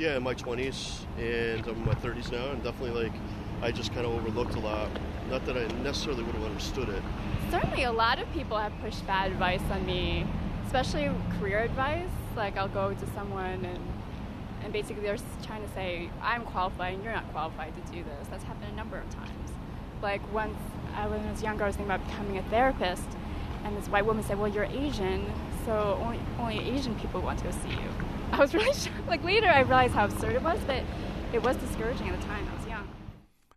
[0.01, 3.13] Yeah, in my 20s, and I'm in my 30s now, and definitely like
[3.61, 4.89] I just kind of overlooked a lot.
[5.29, 7.03] Not that I necessarily would have understood it.
[7.51, 10.25] Certainly, a lot of people have pushed bad advice on me,
[10.65, 12.09] especially career advice.
[12.35, 13.79] Like, I'll go to someone and
[14.63, 18.27] and basically they're trying to say, I'm qualified and you're not qualified to do this.
[18.31, 19.51] That's happened a number of times.
[20.01, 20.57] Like, once
[20.95, 23.07] I, when I was younger, I was thinking about becoming a therapist,
[23.63, 25.31] and this white woman said, Well, you're Asian,
[25.63, 28.20] so only, only Asian people want to go see you.
[28.33, 29.07] I was really shocked.
[29.07, 30.83] Like, later I realized how absurd it was, but
[31.33, 32.47] it was discouraging at the time.
[32.47, 32.87] I was young.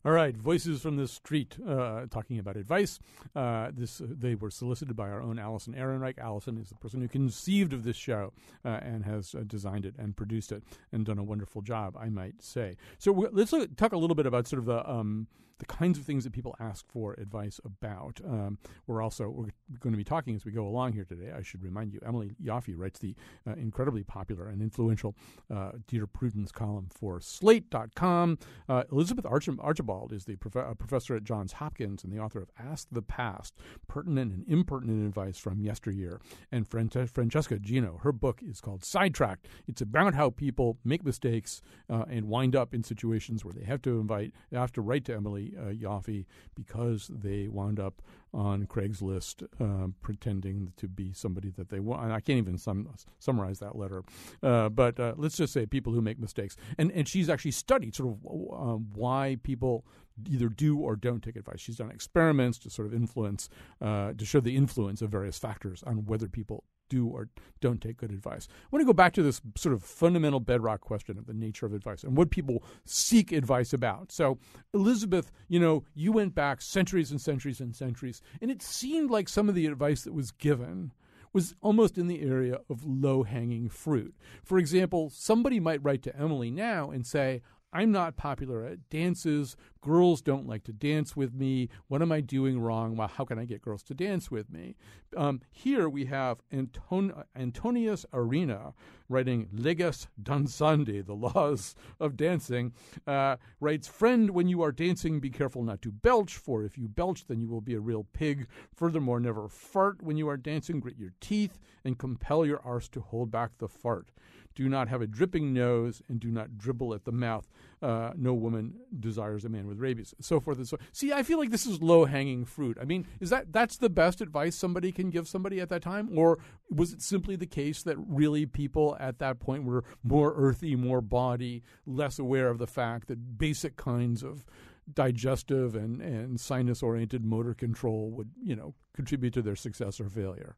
[0.05, 2.99] All right, voices from the street uh, talking about advice.
[3.35, 6.19] Uh, this uh, they were solicited by our own Allison Ehrenreich.
[6.19, 8.33] Allison is the person who conceived of this show
[8.67, 12.11] uh, and has uh, designed it and produced it and done a wonderful job, I
[12.11, 12.77] might say.
[12.99, 15.27] So let's look, talk a little bit about sort of the um,
[15.59, 18.21] the kinds of things that people ask for advice about.
[18.27, 21.33] Um, we're also we're going to be talking as we go along here today.
[21.37, 23.15] I should remind you, Emily Yoffe writes the
[23.47, 25.15] uh, incredibly popular and influential
[25.55, 28.39] uh, Dear Prudence column for Slate.com.
[28.69, 32.41] Uh, Elizabeth Arch- Archibald is the prof- uh, professor at Johns Hopkins and the author
[32.41, 33.55] of Ask the Past:
[33.89, 36.21] Pertinent and Impertinent Advice from Yesteryear.
[36.51, 39.47] And Fran- Francesca Gino, her book is called Sidetracked.
[39.69, 43.83] It's about how people make mistakes uh, and wind up in situations where they have
[43.83, 48.03] to invite, they have to write to Emily uh, Yoffe because they wound up
[48.33, 52.11] on Craigslist uh, pretending to be somebody that they want.
[52.11, 54.03] I can't even sum, summarize that letter,
[54.43, 56.57] uh, but let's just say people who make mistakes.
[56.79, 59.85] And and she's actually studied sort of why people
[60.29, 61.61] either do or don't take advice.
[61.61, 63.49] She's done experiments to sort of influence,
[63.81, 67.29] uh, to show the influence of various factors on whether people do or
[67.61, 68.49] don't take good advice.
[68.51, 71.67] I want to go back to this sort of fundamental bedrock question of the nature
[71.67, 74.13] of advice and what people seek advice about.
[74.13, 74.39] So,
[74.73, 79.29] Elizabeth, you know, you went back centuries and centuries and centuries, and it seemed like
[79.29, 80.93] some of the advice that was given
[81.33, 84.15] was almost in the area of low hanging fruit.
[84.45, 87.43] For example, somebody might write to Emily now and say,
[87.73, 89.57] I'm not popular at dances.
[89.85, 91.69] Girls don't like to dance with me.
[91.89, 92.97] What am I doing wrong?
[92.97, 94.77] Well, how can I get girls to dance with me?
[95.15, 98.73] Um, here we have Anton- Antonius Arena
[99.11, 102.73] writing Leges Dansandi, the laws of dancing,
[103.07, 106.89] uh, writes, Friend, when you are dancing, be careful not to belch, for if you
[106.89, 108.47] belch, then you will be a real pig.
[108.75, 110.81] Furthermore, never fart when you are dancing.
[110.81, 114.13] Grit your teeth and compel your arse to hold back the fart
[114.55, 117.49] do not have a dripping nose, and do not dribble at the mouth.
[117.85, 120.79] Uh, no woman desires a man with rabies, so forth and so.
[120.93, 122.79] See, I feel like this is low hanging fruit.
[122.81, 126.09] I mean, is that that's the best advice somebody can give somebody at that time,
[126.17, 126.39] or
[126.71, 131.03] was it simply the case that really people at that point were more earthy, more
[131.03, 134.47] body, less aware of the fact that basic kinds of
[134.91, 140.09] digestive and, and sinus oriented motor control would, you know, contribute to their success or
[140.09, 140.57] failure?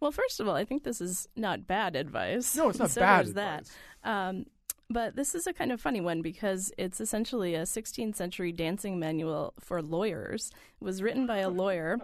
[0.00, 2.54] Well, first of all, I think this is not bad advice.
[2.54, 3.70] No, it's not so bad there's that.
[4.04, 4.44] Um,
[4.92, 8.98] but this is a kind of funny one because it's essentially a 16th century dancing
[8.98, 10.50] manual for lawyers.
[10.80, 11.98] It was written by a lawyer,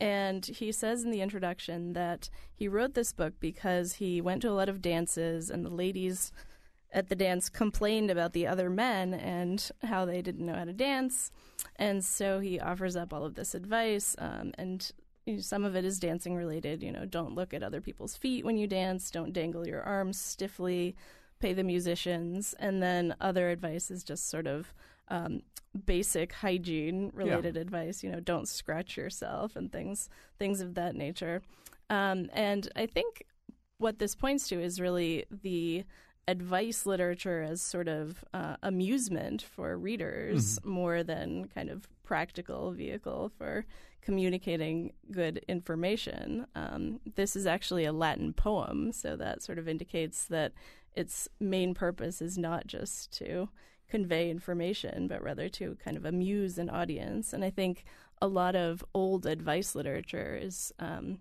[0.00, 4.50] and he says in the introduction that he wrote this book because he went to
[4.50, 6.32] a lot of dances and the ladies
[6.92, 10.72] at the dance complained about the other men and how they didn't know how to
[10.72, 11.30] dance.
[11.76, 14.90] And so he offers up all of this advice, um, and
[15.38, 16.82] some of it is dancing related.
[16.82, 20.18] You know, don't look at other people's feet when you dance, don't dangle your arms
[20.18, 20.96] stiffly,
[21.40, 22.54] pay the musicians.
[22.58, 24.72] And then other advice is just sort of
[25.08, 25.42] um,
[25.86, 27.62] basic hygiene related yeah.
[27.62, 28.02] advice.
[28.02, 31.42] You know, don't scratch yourself and things things of that nature.
[31.88, 33.24] Um, and I think
[33.78, 35.84] what this points to is really the
[36.28, 40.70] advice literature as sort of uh, amusement for readers Mm-hmm.
[40.70, 43.64] more than kind of practical vehicle for
[44.00, 46.46] communicating good information.
[46.54, 50.52] Um, this is actually a Latin poem, so that sort of indicates that
[50.94, 53.48] its main purpose is not just to
[53.88, 57.32] convey information, but rather to kind of amuse an audience.
[57.32, 57.84] And I think
[58.22, 61.18] a lot of old advice literature is um,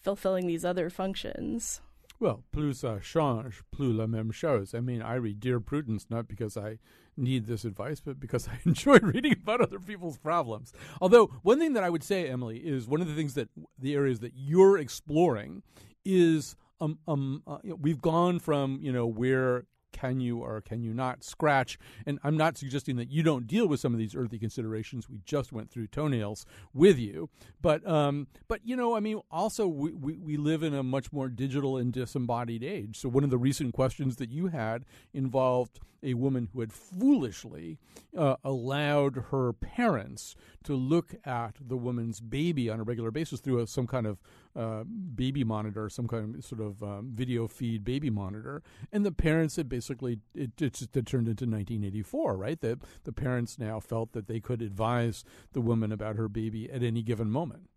[0.00, 1.80] fulfilling these other functions.
[2.18, 4.74] Well, plus ça change, plus la même chose.
[4.74, 6.78] I mean, I read Dear Prudence not because I
[7.20, 10.72] need this advice, but because I enjoy reading about other people's problems.
[11.00, 13.94] Although, one thing that I would say, Emily, is one of the things that the
[13.94, 15.62] areas that you're exploring
[16.04, 20.60] is um, um, uh, you know, we've gone from, you know, where can you or
[20.60, 21.78] can you not scratch?
[22.06, 25.08] And I'm not suggesting that you don't deal with some of these earthy considerations.
[25.08, 27.28] We just went through toenails with you,
[27.60, 31.12] but um, but you know, I mean, also we, we, we live in a much
[31.12, 32.98] more digital and disembodied age.
[32.98, 37.78] So one of the recent questions that you had involved a woman who had foolishly
[38.16, 43.60] uh, allowed her parents to look at the woman's baby on a regular basis through
[43.60, 44.18] a, some kind of
[44.54, 49.12] uh, baby monitor, some kind of sort of um, video feed baby monitor, and the
[49.12, 52.60] parents had basically it, it just it turned into 1984, right?
[52.60, 56.82] That the parents now felt that they could advise the woman about her baby at
[56.82, 57.70] any given moment.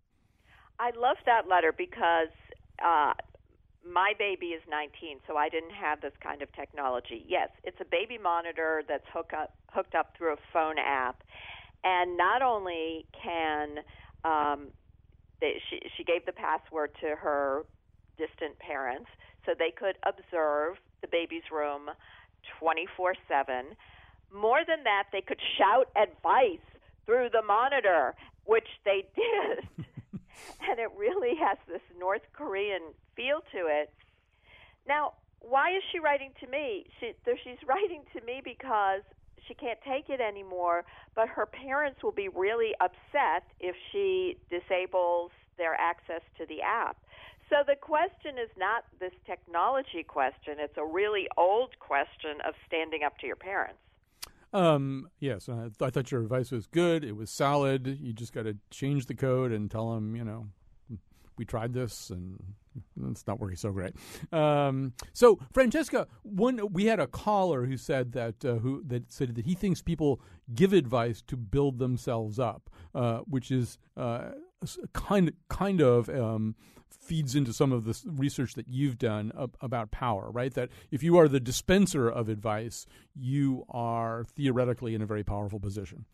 [0.80, 2.30] I love that letter because
[2.84, 3.14] uh,
[3.90, 7.26] my baby is 19, so I didn't have this kind of technology.
[7.28, 11.24] Yes, it's a baby monitor that's hook up, hooked up through a phone app,
[11.84, 13.80] and not only can
[14.24, 14.68] um,
[15.44, 17.64] they, she, she gave the password to her
[18.18, 19.10] distant parents,
[19.46, 21.92] so they could observe the baby's room
[22.60, 23.76] 24 7.
[24.34, 26.64] More than that, they could shout advice
[27.06, 28.16] through the monitor,
[28.46, 29.68] which they did.
[30.68, 33.92] and it really has this North Korean feel to it.
[34.88, 36.86] Now, why is she writing to me?
[37.00, 37.12] She,
[37.44, 39.04] she's writing to me because
[39.48, 45.32] she can't take it anymore, but her parents will be really upset if she disables
[45.58, 46.98] their access to the app.
[47.50, 53.04] So the question is not this technology question, it's a really old question of standing
[53.04, 53.80] up to your parents.
[54.54, 57.04] Um, yes, I, th- I thought your advice was good.
[57.04, 57.98] It was solid.
[58.00, 60.48] You just got to change the code and tell them, you know,
[61.38, 62.38] we tried this and
[63.10, 63.94] it's not working so great.
[64.32, 69.36] Um, so, Francesca, one we had a caller who said that uh, who that said
[69.36, 70.22] that he thinks people
[70.54, 74.32] give advice to build themselves up, uh, which is uh,
[74.94, 76.56] kind kind of um,
[76.90, 80.54] feeds into some of the research that you've done ab- about power, right?
[80.54, 85.60] That if you are the dispenser of advice, you are theoretically in a very powerful
[85.60, 86.06] position.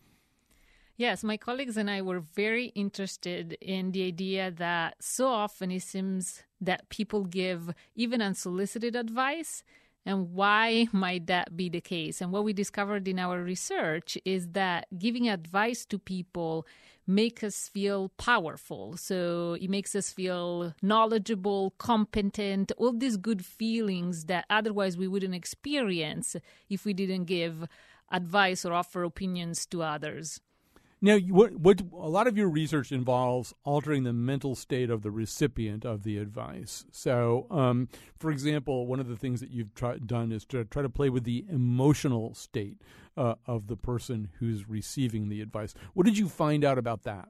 [0.99, 5.83] Yes, my colleagues and I were very interested in the idea that so often it
[5.83, 9.63] seems that people give even unsolicited advice.
[10.05, 12.19] And why might that be the case?
[12.19, 16.67] And what we discovered in our research is that giving advice to people
[17.07, 18.97] make us feel powerful.
[18.97, 25.33] So it makes us feel knowledgeable, competent, all these good feelings that otherwise we wouldn't
[25.33, 26.35] experience
[26.69, 27.69] if we didn't give
[28.11, 30.41] advice or offer opinions to others.
[31.01, 35.11] Now, what, what a lot of your research involves altering the mental state of the
[35.11, 36.85] recipient of the advice.
[36.91, 40.81] So, um, for example, one of the things that you've try, done is to try
[40.81, 42.81] to play with the emotional state
[43.15, 45.73] uh, of the person who's receiving the advice.
[45.93, 47.29] What did you find out about that?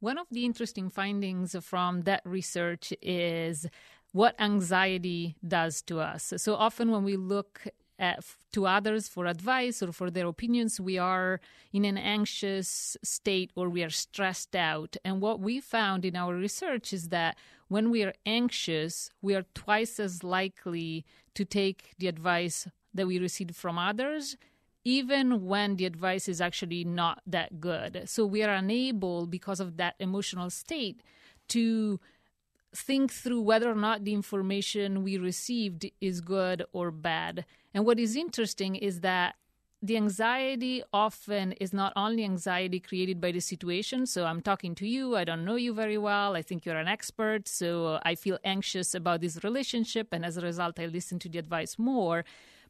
[0.00, 3.66] One of the interesting findings from that research is
[4.12, 6.32] what anxiety does to us.
[6.38, 7.66] So often when we look
[7.98, 11.40] Uh, at, to others for advice or for their opinions, we are
[11.72, 14.96] in an anxious state or we are stressed out.
[15.04, 17.36] And what we found in our research is that
[17.68, 23.18] when we are anxious, we are twice as likely to take the advice that we
[23.18, 24.36] receive from others
[24.84, 28.02] even when the advice is actually not that good.
[28.06, 31.02] So we are unable, because of that emotional state,
[31.48, 32.00] to
[32.74, 37.44] think through whether or not the information we received is good or bad.
[37.74, 39.36] And what is interesting is that
[39.80, 44.06] the anxiety often is not only anxiety created by the situation.
[44.06, 46.88] So I'm talking to you, I don't know you very well, I think you're an
[46.88, 51.28] expert, so I feel anxious about this relationship, and as a result, I listen to
[51.28, 52.24] the advice more.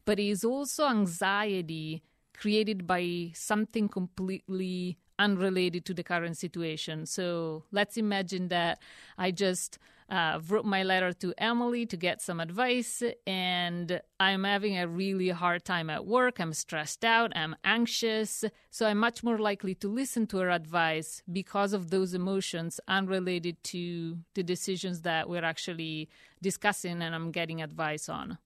[0.04, 2.02] But it is also anxiety
[2.37, 7.06] created by something completely unrelated to the current situation.
[7.06, 8.80] So let's imagine that
[9.16, 9.78] I just
[10.09, 15.28] uh, wrote my letter to Emily to get some advice, and I'm having a really
[15.28, 16.40] hard time at work.
[16.40, 18.44] I'm stressed out, I'm anxious.
[18.70, 23.62] So I'm much more likely to listen to her advice because of those emotions unrelated
[23.64, 26.09] to the decisions that we're actually
[26.40, 28.38] discussing and I'm getting advice on.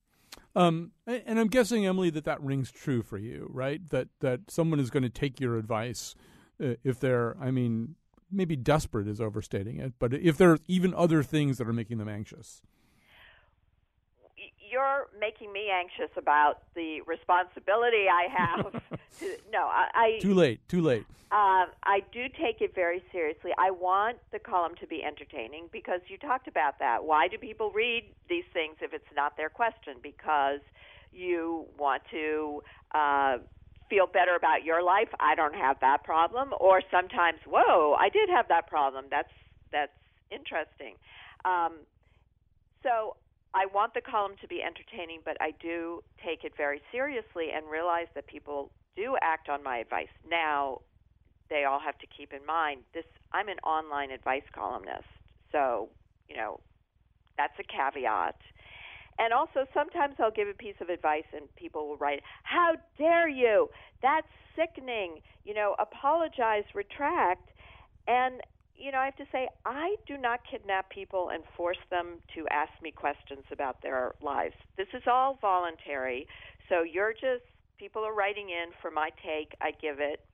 [0.54, 3.88] Um, and I'm guessing, Emily, that that rings true for you, right?
[3.90, 6.14] That that someone is going to take your advice
[6.62, 7.96] uh, if they're, I mean,
[8.32, 11.98] maybe desperate is overstating it, but if there are even other things that are making
[11.98, 12.62] them anxious.
[14.58, 18.72] You're making me anxious about the responsibility I have.
[19.20, 20.66] to, no, I, I Too late.
[20.66, 21.04] Too late.
[21.30, 23.52] Uh, I do take it very seriously.
[23.58, 27.04] I want the column to be entertaining because you talked about that.
[27.04, 29.94] Why do people read these things if it's not their question?
[30.02, 30.60] Because
[31.10, 32.62] you want to
[32.94, 33.38] uh,
[33.88, 35.08] feel better about your life.
[35.20, 36.50] I don't have that problem.
[36.60, 39.06] Or sometimes, whoa, I did have that problem.
[39.10, 39.32] That's
[39.70, 39.92] that's
[40.30, 40.94] interesting.
[41.44, 41.84] Um,
[42.82, 43.16] so
[43.54, 47.70] I want the column to be entertaining, but I do take it very seriously and
[47.70, 50.12] realize that people do act on my advice.
[50.28, 50.78] Now,
[51.50, 55.08] they all have to keep in mind this I'm an online advice columnist.
[55.52, 55.88] So,
[56.28, 56.60] you know,
[57.36, 58.36] that's a caveat.
[59.18, 63.28] And also sometimes I'll give a piece of advice and people will write, "How dare
[63.28, 63.70] you?
[64.00, 65.20] That's sickening.
[65.44, 67.50] You know, apologize, retract."
[68.06, 68.42] And
[68.74, 72.48] you know, I have to say, I do not kidnap people and force them to
[72.48, 74.54] ask me questions about their lives.
[74.76, 76.26] This is all voluntary.
[76.68, 77.44] So you're just,
[77.78, 80.24] people are writing in for my take, I give it,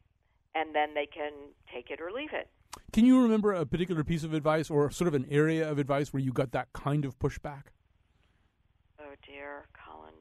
[0.55, 1.33] and then they can
[1.75, 2.49] take it or leave it.
[2.93, 6.13] Can you remember a particular piece of advice or sort of an area of advice
[6.13, 7.65] where you got that kind of pushback?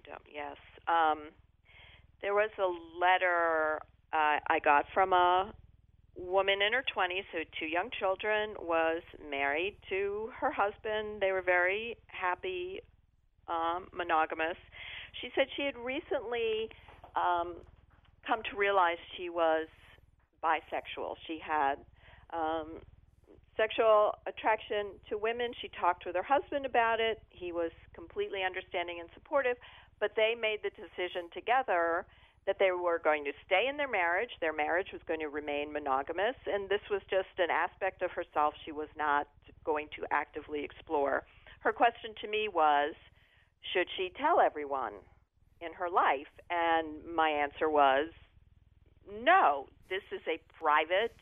[0.07, 0.23] Dump.
[0.33, 0.55] Yes,
[0.87, 1.31] um,
[2.21, 3.79] there was a letter
[4.13, 5.53] uh, I got from a
[6.15, 11.21] woman in her 20s who had two young children was married to her husband.
[11.21, 12.81] They were very happy
[13.47, 14.57] um monogamous.
[15.21, 16.69] She said she had recently
[17.15, 17.55] um
[18.25, 19.67] come to realize she was
[20.43, 21.15] bisexual.
[21.27, 21.75] She had
[22.33, 22.81] um
[23.55, 25.51] sexual attraction to women.
[25.61, 27.21] She talked with her husband about it.
[27.29, 29.57] He was completely understanding and supportive
[29.99, 32.05] but they made the decision together
[32.45, 34.31] that they were going to stay in their marriage.
[34.39, 38.53] Their marriage was going to remain monogamous, and this was just an aspect of herself
[38.63, 39.27] she was not
[39.65, 41.23] going to actively explore.
[41.59, 42.95] Her question to me was
[43.73, 44.93] should she tell everyone
[45.59, 46.31] in her life?
[46.49, 48.07] And my answer was
[49.23, 49.67] no.
[49.89, 51.15] This is a private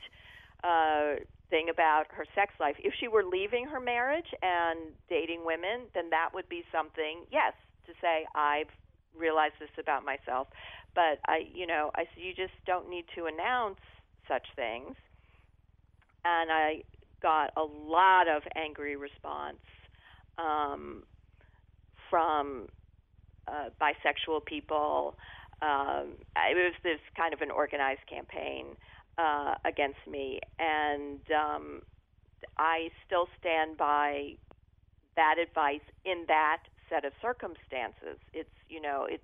[0.64, 2.76] uh, thing about her sex life.
[2.80, 7.54] If she were leaving her marriage and dating women, then that would be something, yes,
[7.88, 8.72] to say, I've
[9.18, 10.48] realized this about myself
[10.96, 13.80] but I, you know, I you just don't need to announce
[14.28, 14.96] such things.
[16.24, 16.82] And I
[17.22, 19.60] got a lot of angry response
[20.40, 21.04] um,
[22.10, 22.70] from
[23.48, 25.16] uh, bisexual people.
[25.62, 28.66] Um, it was this kind of an organized campaign
[29.18, 31.82] uh, against me, and um,
[32.58, 34.32] I still stand by
[35.16, 36.60] that advice in that
[36.90, 38.18] set of circumstances.
[38.34, 39.24] It's you know it's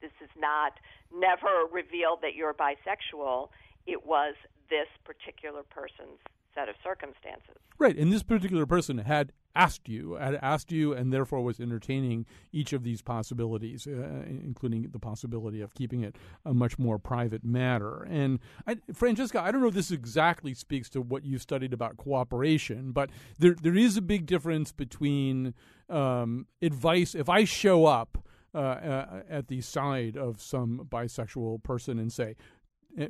[0.00, 0.74] this is not
[1.12, 3.48] never revealed that you're bisexual.
[3.86, 4.34] It was
[4.70, 6.20] this particular person's
[6.54, 7.56] set of circumstances.
[7.78, 12.72] Right, and this particular person had asked you, asked you, and therefore was entertaining each
[12.72, 18.06] of these possibilities, uh, including the possibility of keeping it a much more private matter.
[18.08, 21.96] And I, Francesca, I don't know if this exactly speaks to what you studied about
[21.96, 25.54] cooperation, but there there is a big difference between
[25.88, 27.14] um, advice.
[27.14, 28.18] If I show up
[28.54, 32.34] uh, uh, at the side of some bisexual person and say,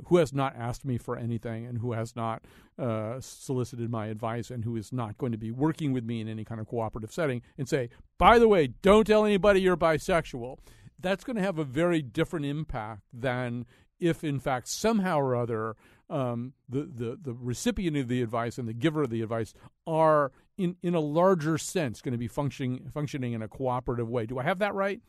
[0.07, 2.43] who has not asked me for anything and who has not
[2.79, 6.29] uh, solicited my advice and who is not going to be working with me in
[6.29, 10.59] any kind of cooperative setting and say, by the way, don't tell anybody you're bisexual.
[11.01, 13.67] That's going to have a very different impact than
[14.01, 15.77] if, in fact, somehow or other,
[16.11, 19.55] um, the, the, the recipient of the advice and the giver of the advice
[19.87, 24.27] are, in, in a larger sense, going to be functioning, functioning in a cooperative way.
[24.27, 25.01] Do I have that right?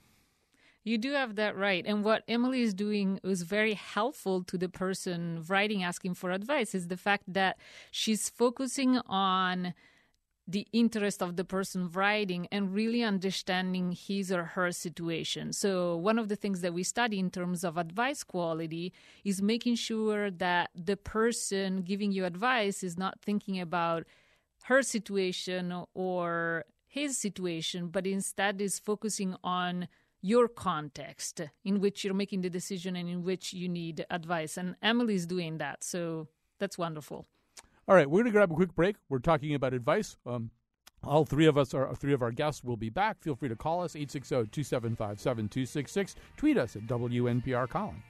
[0.84, 1.86] You do have that right.
[1.86, 6.74] And what Emily is doing is very helpful to the person writing, asking for advice,
[6.74, 7.58] is the fact that
[7.92, 9.74] she's focusing on
[10.48, 15.54] the interest of the person writing and really understanding his or her situation.
[15.54, 18.92] So, one of the things that we study in terms of advice quality
[19.24, 24.08] is making sure that the person giving you advice is not thinking about
[24.64, 29.88] her situation or his situation, but instead is focusing on
[30.22, 34.58] your context in which you're making the decision and in which you need advice.
[34.58, 35.84] And Emily's doing that.
[35.84, 36.28] So
[36.60, 37.28] that's wonderful.
[37.88, 38.98] All right, we're going to grab a quick break.
[39.10, 40.18] We're talking about advice.
[40.26, 40.52] Um,
[41.04, 43.22] all three of us, are three of our guests, will be back.
[43.22, 46.16] Feel free to call us 860 275 7266.
[46.38, 48.04] Tweet us at WNPR Colin.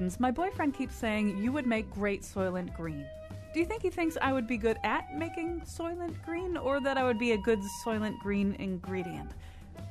[0.00, 3.04] Prudence, my boyfriend keeps saying you would make great Soylent Green.
[3.52, 6.96] Do you think he thinks I would be good at making Soylent Green or that
[6.96, 9.32] I would be a good Soylent Green ingredient?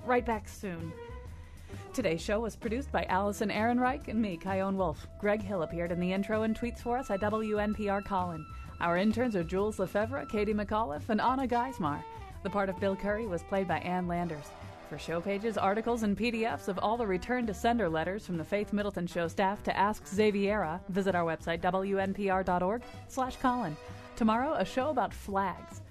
[0.04, 0.92] Right back soon.
[1.94, 5.06] Today's show was produced by Allison Ehrenreich and me, Chion Wolf.
[5.20, 8.44] Greg Hill appeared in the intro and tweets for us at WNPR Colin.
[8.82, 12.04] Our interns are Jules Lefevre, Katie McAuliffe, and Anna Geismar.
[12.42, 14.48] The part of Bill Curry was played by Ann Landers.
[14.90, 18.44] For show pages, articles, and PDFs of all the return to sender letters from the
[18.44, 23.78] Faith Middleton Show staff to Ask Xaviera, visit our website, wnpr.org slash Colin.
[24.16, 25.82] Tomorrow, a show about flags.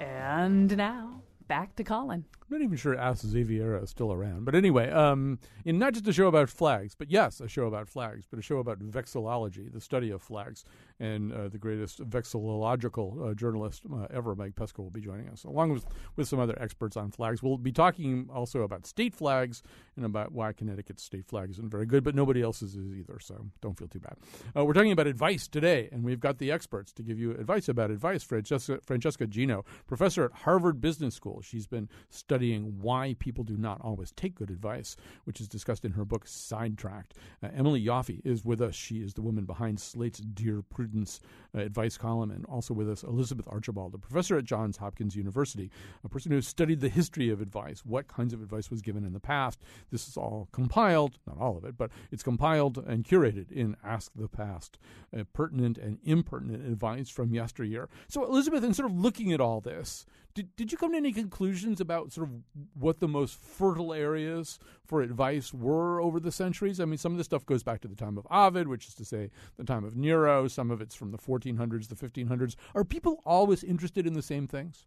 [0.00, 2.24] And now, back to Colin.
[2.48, 4.44] I'm not even sure Ask Xaviera is still around.
[4.44, 7.88] But anyway, um, in not just a show about flags, but yes, a show about
[7.88, 10.64] flags, but a show about vexillology, the study of flags.
[11.00, 15.42] And uh, the greatest vexillological uh, journalist uh, ever, Mike Pesca, will be joining us,
[15.42, 17.42] along with, with some other experts on flags.
[17.42, 19.62] We'll be talking also about state flags
[19.96, 23.46] and about why Connecticut's state flag isn't very good, but nobody else's is either, so
[23.60, 24.16] don't feel too bad.
[24.56, 27.68] Uh, we're talking about advice today, and we've got the experts to give you advice
[27.68, 28.22] about advice.
[28.22, 31.42] Francesca, Francesca Gino, professor at Harvard Business School.
[31.42, 35.86] She's been studying studying why people do not always take good advice, which is discussed
[35.86, 37.14] in her book Sidetracked.
[37.42, 38.74] Uh, Emily Yoffe is with us.
[38.74, 41.18] She is the woman behind Slate's Dear Prudence
[41.56, 45.70] uh, advice column, and also with us Elizabeth Archibald, a professor at Johns Hopkins University,
[46.04, 49.06] a person who has studied the history of advice, what kinds of advice was given
[49.06, 49.62] in the past.
[49.90, 54.12] This is all compiled, not all of it, but it's compiled and curated in Ask
[54.14, 54.76] the Past,
[55.18, 57.88] uh, pertinent and impertinent advice from yesteryear.
[58.08, 60.04] So, Elizabeth, in sort of looking at all this,
[60.36, 62.34] did, did you come to any conclusions about sort of
[62.74, 66.78] what the most fertile areas for advice were over the centuries?
[66.78, 68.94] I mean, some of this stuff goes back to the time of Ovid, which is
[68.96, 70.46] to say the time of Nero.
[70.46, 72.54] Some of it's from the 1400s, the 1500s.
[72.74, 74.84] Are people always interested in the same things?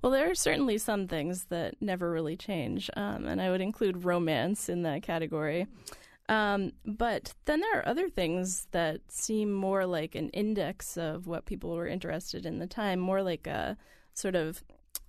[0.00, 4.04] Well, there are certainly some things that never really change, um, and I would include
[4.04, 5.66] romance in that category.
[6.28, 11.46] Um, but then there are other things that seem more like an index of what
[11.46, 13.76] people were interested in the time, more like a
[14.14, 14.62] sort of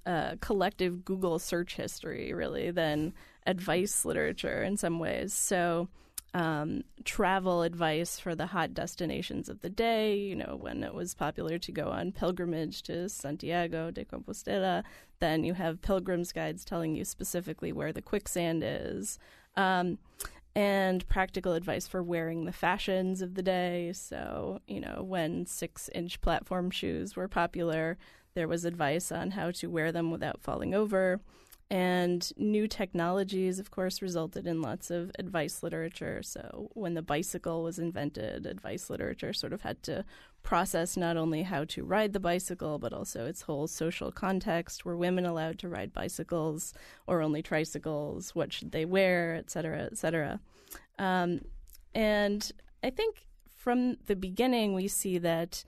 [0.05, 3.13] uh, collective Google search history, really, than
[3.45, 5.33] advice literature in some ways.
[5.33, 5.87] So,
[6.35, 11.15] um, travel advice for the hot destinations of the day, you know, when it was
[11.15, 14.83] popular to go on pilgrimage to Santiago de Compostela,
[15.19, 19.17] then you have pilgrims' guides telling you specifically where the quicksand is.
[19.55, 19.97] Um,
[20.55, 23.91] and practical advice for wearing the fashions of the day.
[23.93, 27.97] So, you know, when six inch platform shoes were popular,
[28.35, 31.19] there was advice on how to wear them without falling over.
[31.71, 36.21] And new technologies, of course, resulted in lots of advice literature.
[36.21, 40.05] So, when the bicycle was invented, advice literature sort of had to
[40.43, 44.85] process not only how to ride the bicycle, but also its whole social context.
[44.85, 46.71] Were women allowed to ride bicycles
[47.07, 48.35] or only tricycles?
[48.35, 50.39] What should they wear, et cetera, et cetera?
[50.99, 51.41] Um,
[51.95, 52.51] and
[52.83, 55.63] I think from the beginning, we see that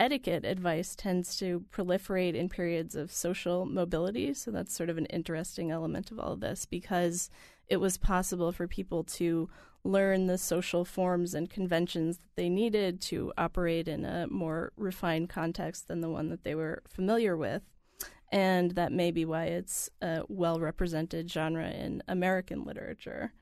[0.00, 4.32] etiquette advice tends to proliferate in periods of social mobility.
[4.32, 7.30] So that's sort of an interesting element of all of this because
[7.68, 9.48] it was possible for people to
[9.84, 15.28] learn the social forms and conventions that they needed to operate in a more refined
[15.28, 17.62] context than the one that they were familiar with.
[18.32, 23.32] And that may be why it's a well represented genre in American literature.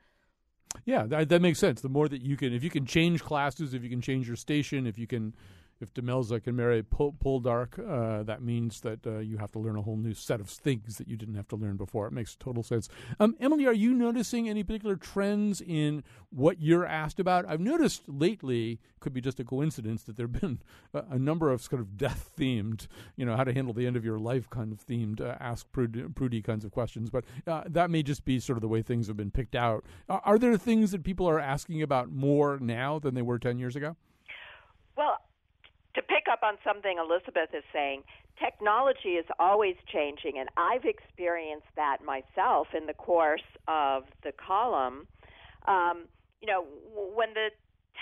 [0.85, 1.81] Yeah, that, that makes sense.
[1.81, 4.37] The more that you can, if you can change classes, if you can change your
[4.37, 5.35] station, if you can
[5.81, 9.83] if Demelza can marry Poldark, uh, that means that uh, you have to learn a
[9.83, 12.07] whole new set of things that you didn't have to learn before.
[12.07, 12.89] It makes total sense.
[13.21, 17.49] Um, Emily, are you noticing any particular trends in what you're asked about?
[17.49, 20.61] I've noticed lately, could be just a coincidence, that there have been
[20.93, 23.97] a, a number of sort of death themed, you know, how to handle the end
[23.97, 27.11] of your life kind of themed, uh, ask Prudy, Prudy kinds of questions.
[27.11, 29.85] But uh, that may just be sort of the way things have been picked out.
[30.09, 33.77] are there things that people are asking about more now than they were 10 years
[33.77, 33.97] ago?
[34.97, 35.19] Well,
[35.99, 38.07] to pick up on something Elizabeth is saying,
[38.39, 45.11] technology is always changing, and I've experienced that myself in the course of the column.
[45.67, 46.07] Um,
[46.41, 46.63] you know,
[46.95, 47.51] when the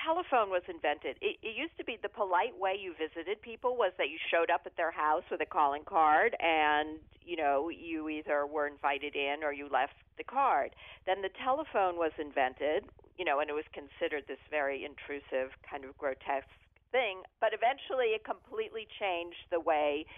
[0.05, 3.97] telephone was invented, it, it used to be the polite way you visited people was
[3.97, 8.11] that you showed up at their house with a calling card, and you know, you
[8.13, 10.77] either were invited in or you left the card.
[11.07, 12.85] Then the telephone was invented,
[13.17, 16.53] you know, and it was considered this very intrusive, kind of grotesque
[16.97, 20.09] thing, but eventually it completely changed the way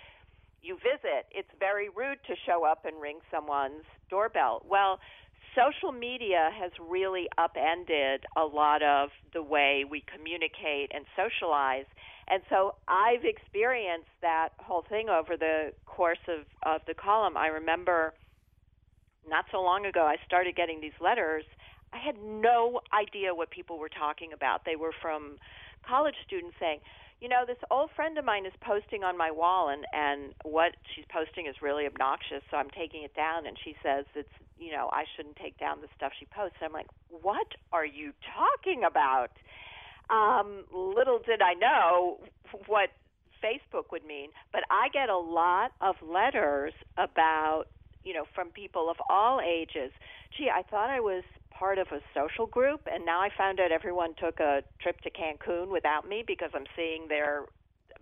[0.63, 1.27] you visit.
[1.35, 4.63] It's very rude to show up and ring someone's doorbell.
[4.63, 5.01] Well,
[5.59, 11.91] social media has really upended a lot of the way we communicate and socialize.
[12.31, 17.37] And so I've experienced that whole thing over the course of, of the column.
[17.37, 18.15] I remember
[19.27, 21.45] not so long ago, I started getting these letters
[21.93, 24.65] I had no idea what people were talking about.
[24.65, 25.39] They were from
[25.87, 26.81] college student saying,
[27.21, 30.77] you know, this old friend of mine is posting on my wall, and and what
[30.95, 32.43] she's posting is really obnoxious.
[32.51, 35.81] So I'm taking it down, and she says it's you know I shouldn't take down
[35.81, 36.57] the stuff she posts.
[36.61, 39.35] And I'm like, what are you talking about?
[40.11, 42.19] Um, little did I know
[42.67, 42.91] what
[43.43, 47.65] Facebook would mean, but I get a lot of letters about
[48.05, 49.91] you know from people of all ages.
[50.37, 51.25] Gee, I thought I was
[51.59, 55.11] part of a social group, and now I found out everyone took a trip to
[55.11, 57.47] Cancun without me because I'm seeing their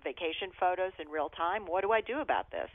[0.04, 1.62] vacation photos in real time.
[1.66, 2.70] What do I do about this?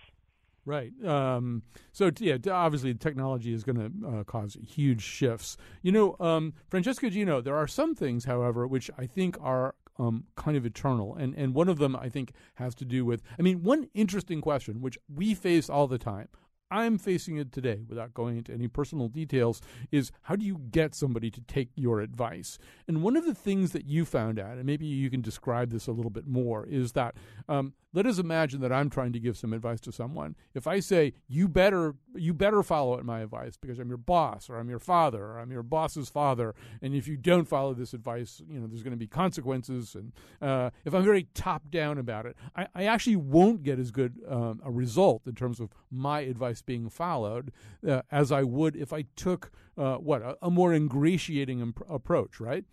[0.65, 0.91] Right.
[1.05, 5.57] Um, so yeah, obviously technology is going to uh, cause huge shifts.
[5.81, 10.25] You know, um, Francesca Gino, there are some things, however, which I think are um,
[10.35, 13.21] kind of eternal, and and one of them I think has to do with.
[13.37, 16.27] I mean, one interesting question which we face all the time.
[16.71, 19.61] I'm facing it today without going into any personal details
[19.91, 22.57] is how do you get somebody to take your advice?
[22.87, 25.87] And one of the things that you found out, and maybe you can describe this
[25.87, 27.15] a little bit more, is that
[27.49, 30.35] um, let us imagine that I'm trying to give some advice to someone.
[30.53, 34.57] If I say you better you better follow my advice because I'm your boss or
[34.57, 38.41] I'm your father or I'm your boss's father, and if you don't follow this advice,
[38.47, 39.95] you know there's going to be consequences.
[39.95, 43.91] And uh, if I'm very top down about it, I, I, actually won't get as
[43.91, 47.51] good um, a result in terms of my advice being followed
[47.87, 52.39] uh, as I would if I took uh, what a, a, more ingratiating imp- approach,
[52.39, 52.65] right?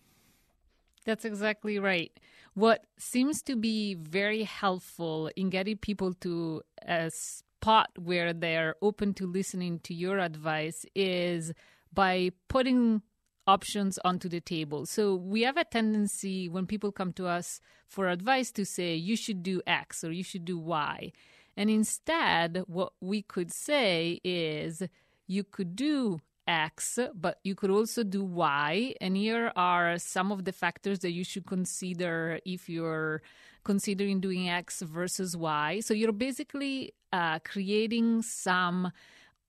[1.05, 2.13] That's exactly right.
[2.55, 9.15] What seems to be very helpful in getting people to a spot where they're open
[9.15, 11.53] to listening to your advice is
[11.93, 13.03] by putting
[13.49, 14.85] options onto the table.
[14.85, 19.17] So we have a tendency when people come to us for advice to say, you
[19.17, 21.13] should do X or you should do Y.
[21.59, 24.81] And instead, what we could say is,
[25.27, 28.95] you could do X, but you could also do Y.
[29.01, 33.23] And here are some of the factors that you should consider if you're
[33.65, 35.81] considering doing X versus Y.
[35.81, 38.93] So you're basically uh, creating some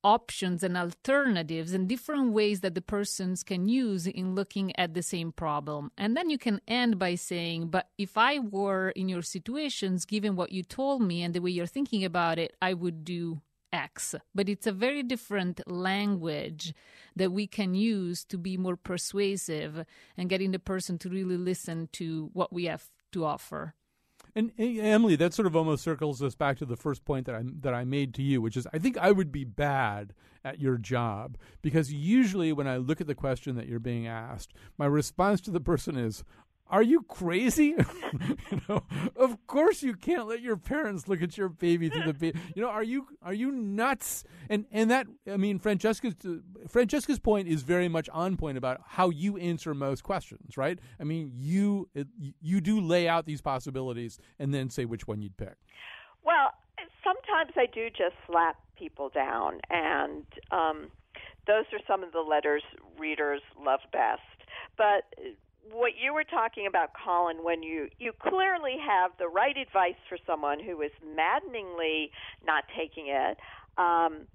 [0.03, 5.03] options and alternatives and different ways that the persons can use in looking at the
[5.03, 5.91] same problem.
[5.97, 10.35] And then you can end by saying, But if I were in your situations, given
[10.35, 13.41] what you told me and the way you're thinking about it, I would do
[13.71, 16.73] X, but it's a very different language
[17.15, 19.85] that we can use to be more persuasive
[20.17, 23.75] and getting the person to really listen to what we have to offer.
[24.35, 27.43] And, Emily, that sort of almost circles us back to the first point that I
[27.61, 30.13] that I made to you, which is I think I would be bad
[30.43, 34.53] at your job because usually when I look at the question that you're being asked,
[34.77, 36.23] my response to the person is,
[36.69, 37.75] are you crazy?
[38.51, 38.83] you know,
[39.15, 42.39] of course you can't let your parents look at your baby through the baby.
[42.55, 44.23] You know, are you are you nuts?
[44.49, 46.15] And and that I mean, Francesca's
[46.67, 50.79] Francesca's point is very much on point about how you answer most questions, right?
[50.99, 51.89] I mean, you
[52.41, 55.55] you do lay out these possibilities and then say which one you'd pick.
[56.23, 56.53] Well,
[57.03, 60.87] sometimes I do just slap people down, and um,
[61.47, 62.63] those are some of the letters
[62.97, 64.21] readers love best.
[64.77, 65.13] But
[65.71, 70.17] what you were talking about, Colin, when you you clearly have the right advice for
[70.25, 72.11] someone who is maddeningly
[72.45, 73.37] not taking it.
[73.77, 74.27] Um,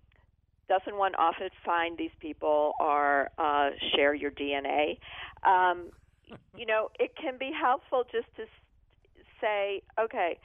[0.69, 4.99] doesn't one often find these people are uh, share your DNA?
[5.47, 5.91] Um,
[6.57, 8.45] you know, it can be helpful just to
[9.41, 10.39] say, okay,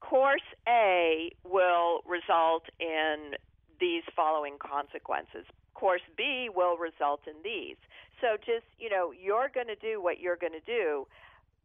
[0.00, 3.32] course A will result in
[3.78, 5.46] these following consequences.
[5.80, 7.78] Course B will result in these.
[8.20, 11.06] So just, you know, you're going to do what you're going to do,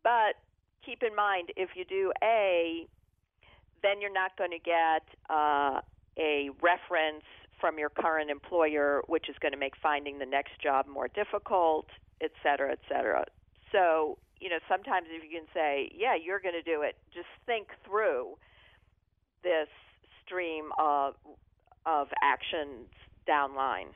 [0.03, 0.33] but
[0.85, 2.87] keep in mind if you do A,
[3.83, 5.81] then you're not going to get uh,
[6.17, 7.25] a reference
[7.59, 11.87] from your current employer, which is going to make finding the next job more difficult,
[12.21, 13.25] et cetera, et cetera.
[13.71, 17.31] So, you know, sometimes if you can say, yeah, you're going to do it, just
[17.45, 18.37] think through
[19.43, 19.69] this
[20.23, 21.15] stream of
[21.85, 22.87] of actions
[23.27, 23.89] down line.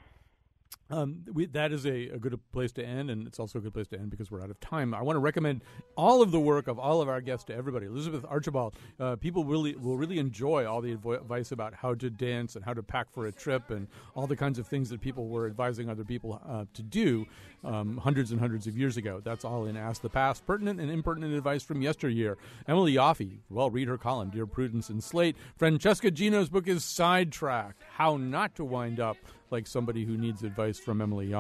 [0.92, 3.74] Um, we, that is a, a, good place to end, and it's also a good
[3.74, 4.96] place to end because we're out of time.
[4.96, 5.64] I want to recommend
[5.96, 7.86] all of the work of all of our guests to everybody.
[7.86, 12.56] Elizabeth Archibald, uh, people really will really enjoy all the advice about how to dance
[12.56, 15.28] and how to pack for a trip and all the kinds of things that people
[15.28, 17.26] were advising other people uh, to do
[17.64, 19.22] um, hundreds and hundreds of years ago.
[19.24, 22.38] That's all in Ask the Past, pertinent and impertinent advice from yesteryear.
[22.68, 25.36] Emily Yoffe, well, read her column, Dear Prudence and Slate.
[25.58, 29.18] Francesca Gino's book is Sidetracked How Not to Wind Up
[29.52, 31.34] like somebody who needs advice from Emily.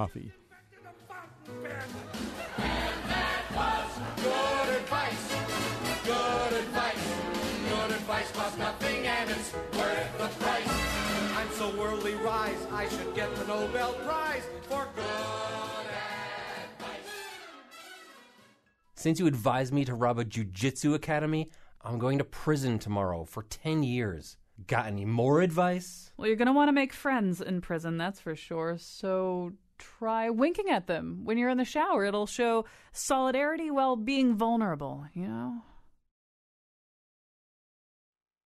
[11.35, 15.58] I'm so worldly rise, I should get the Nobel Prize for good.
[18.99, 21.49] Since you advised me to rob a jujitsu academy,
[21.81, 24.35] I'm going to prison tomorrow for 10 years.
[24.67, 26.11] Got any more advice?
[26.17, 28.75] Well, you're going to want to make friends in prison, that's for sure.
[28.77, 32.03] So try winking at them when you're in the shower.
[32.03, 35.61] It'll show solidarity while being vulnerable, you know?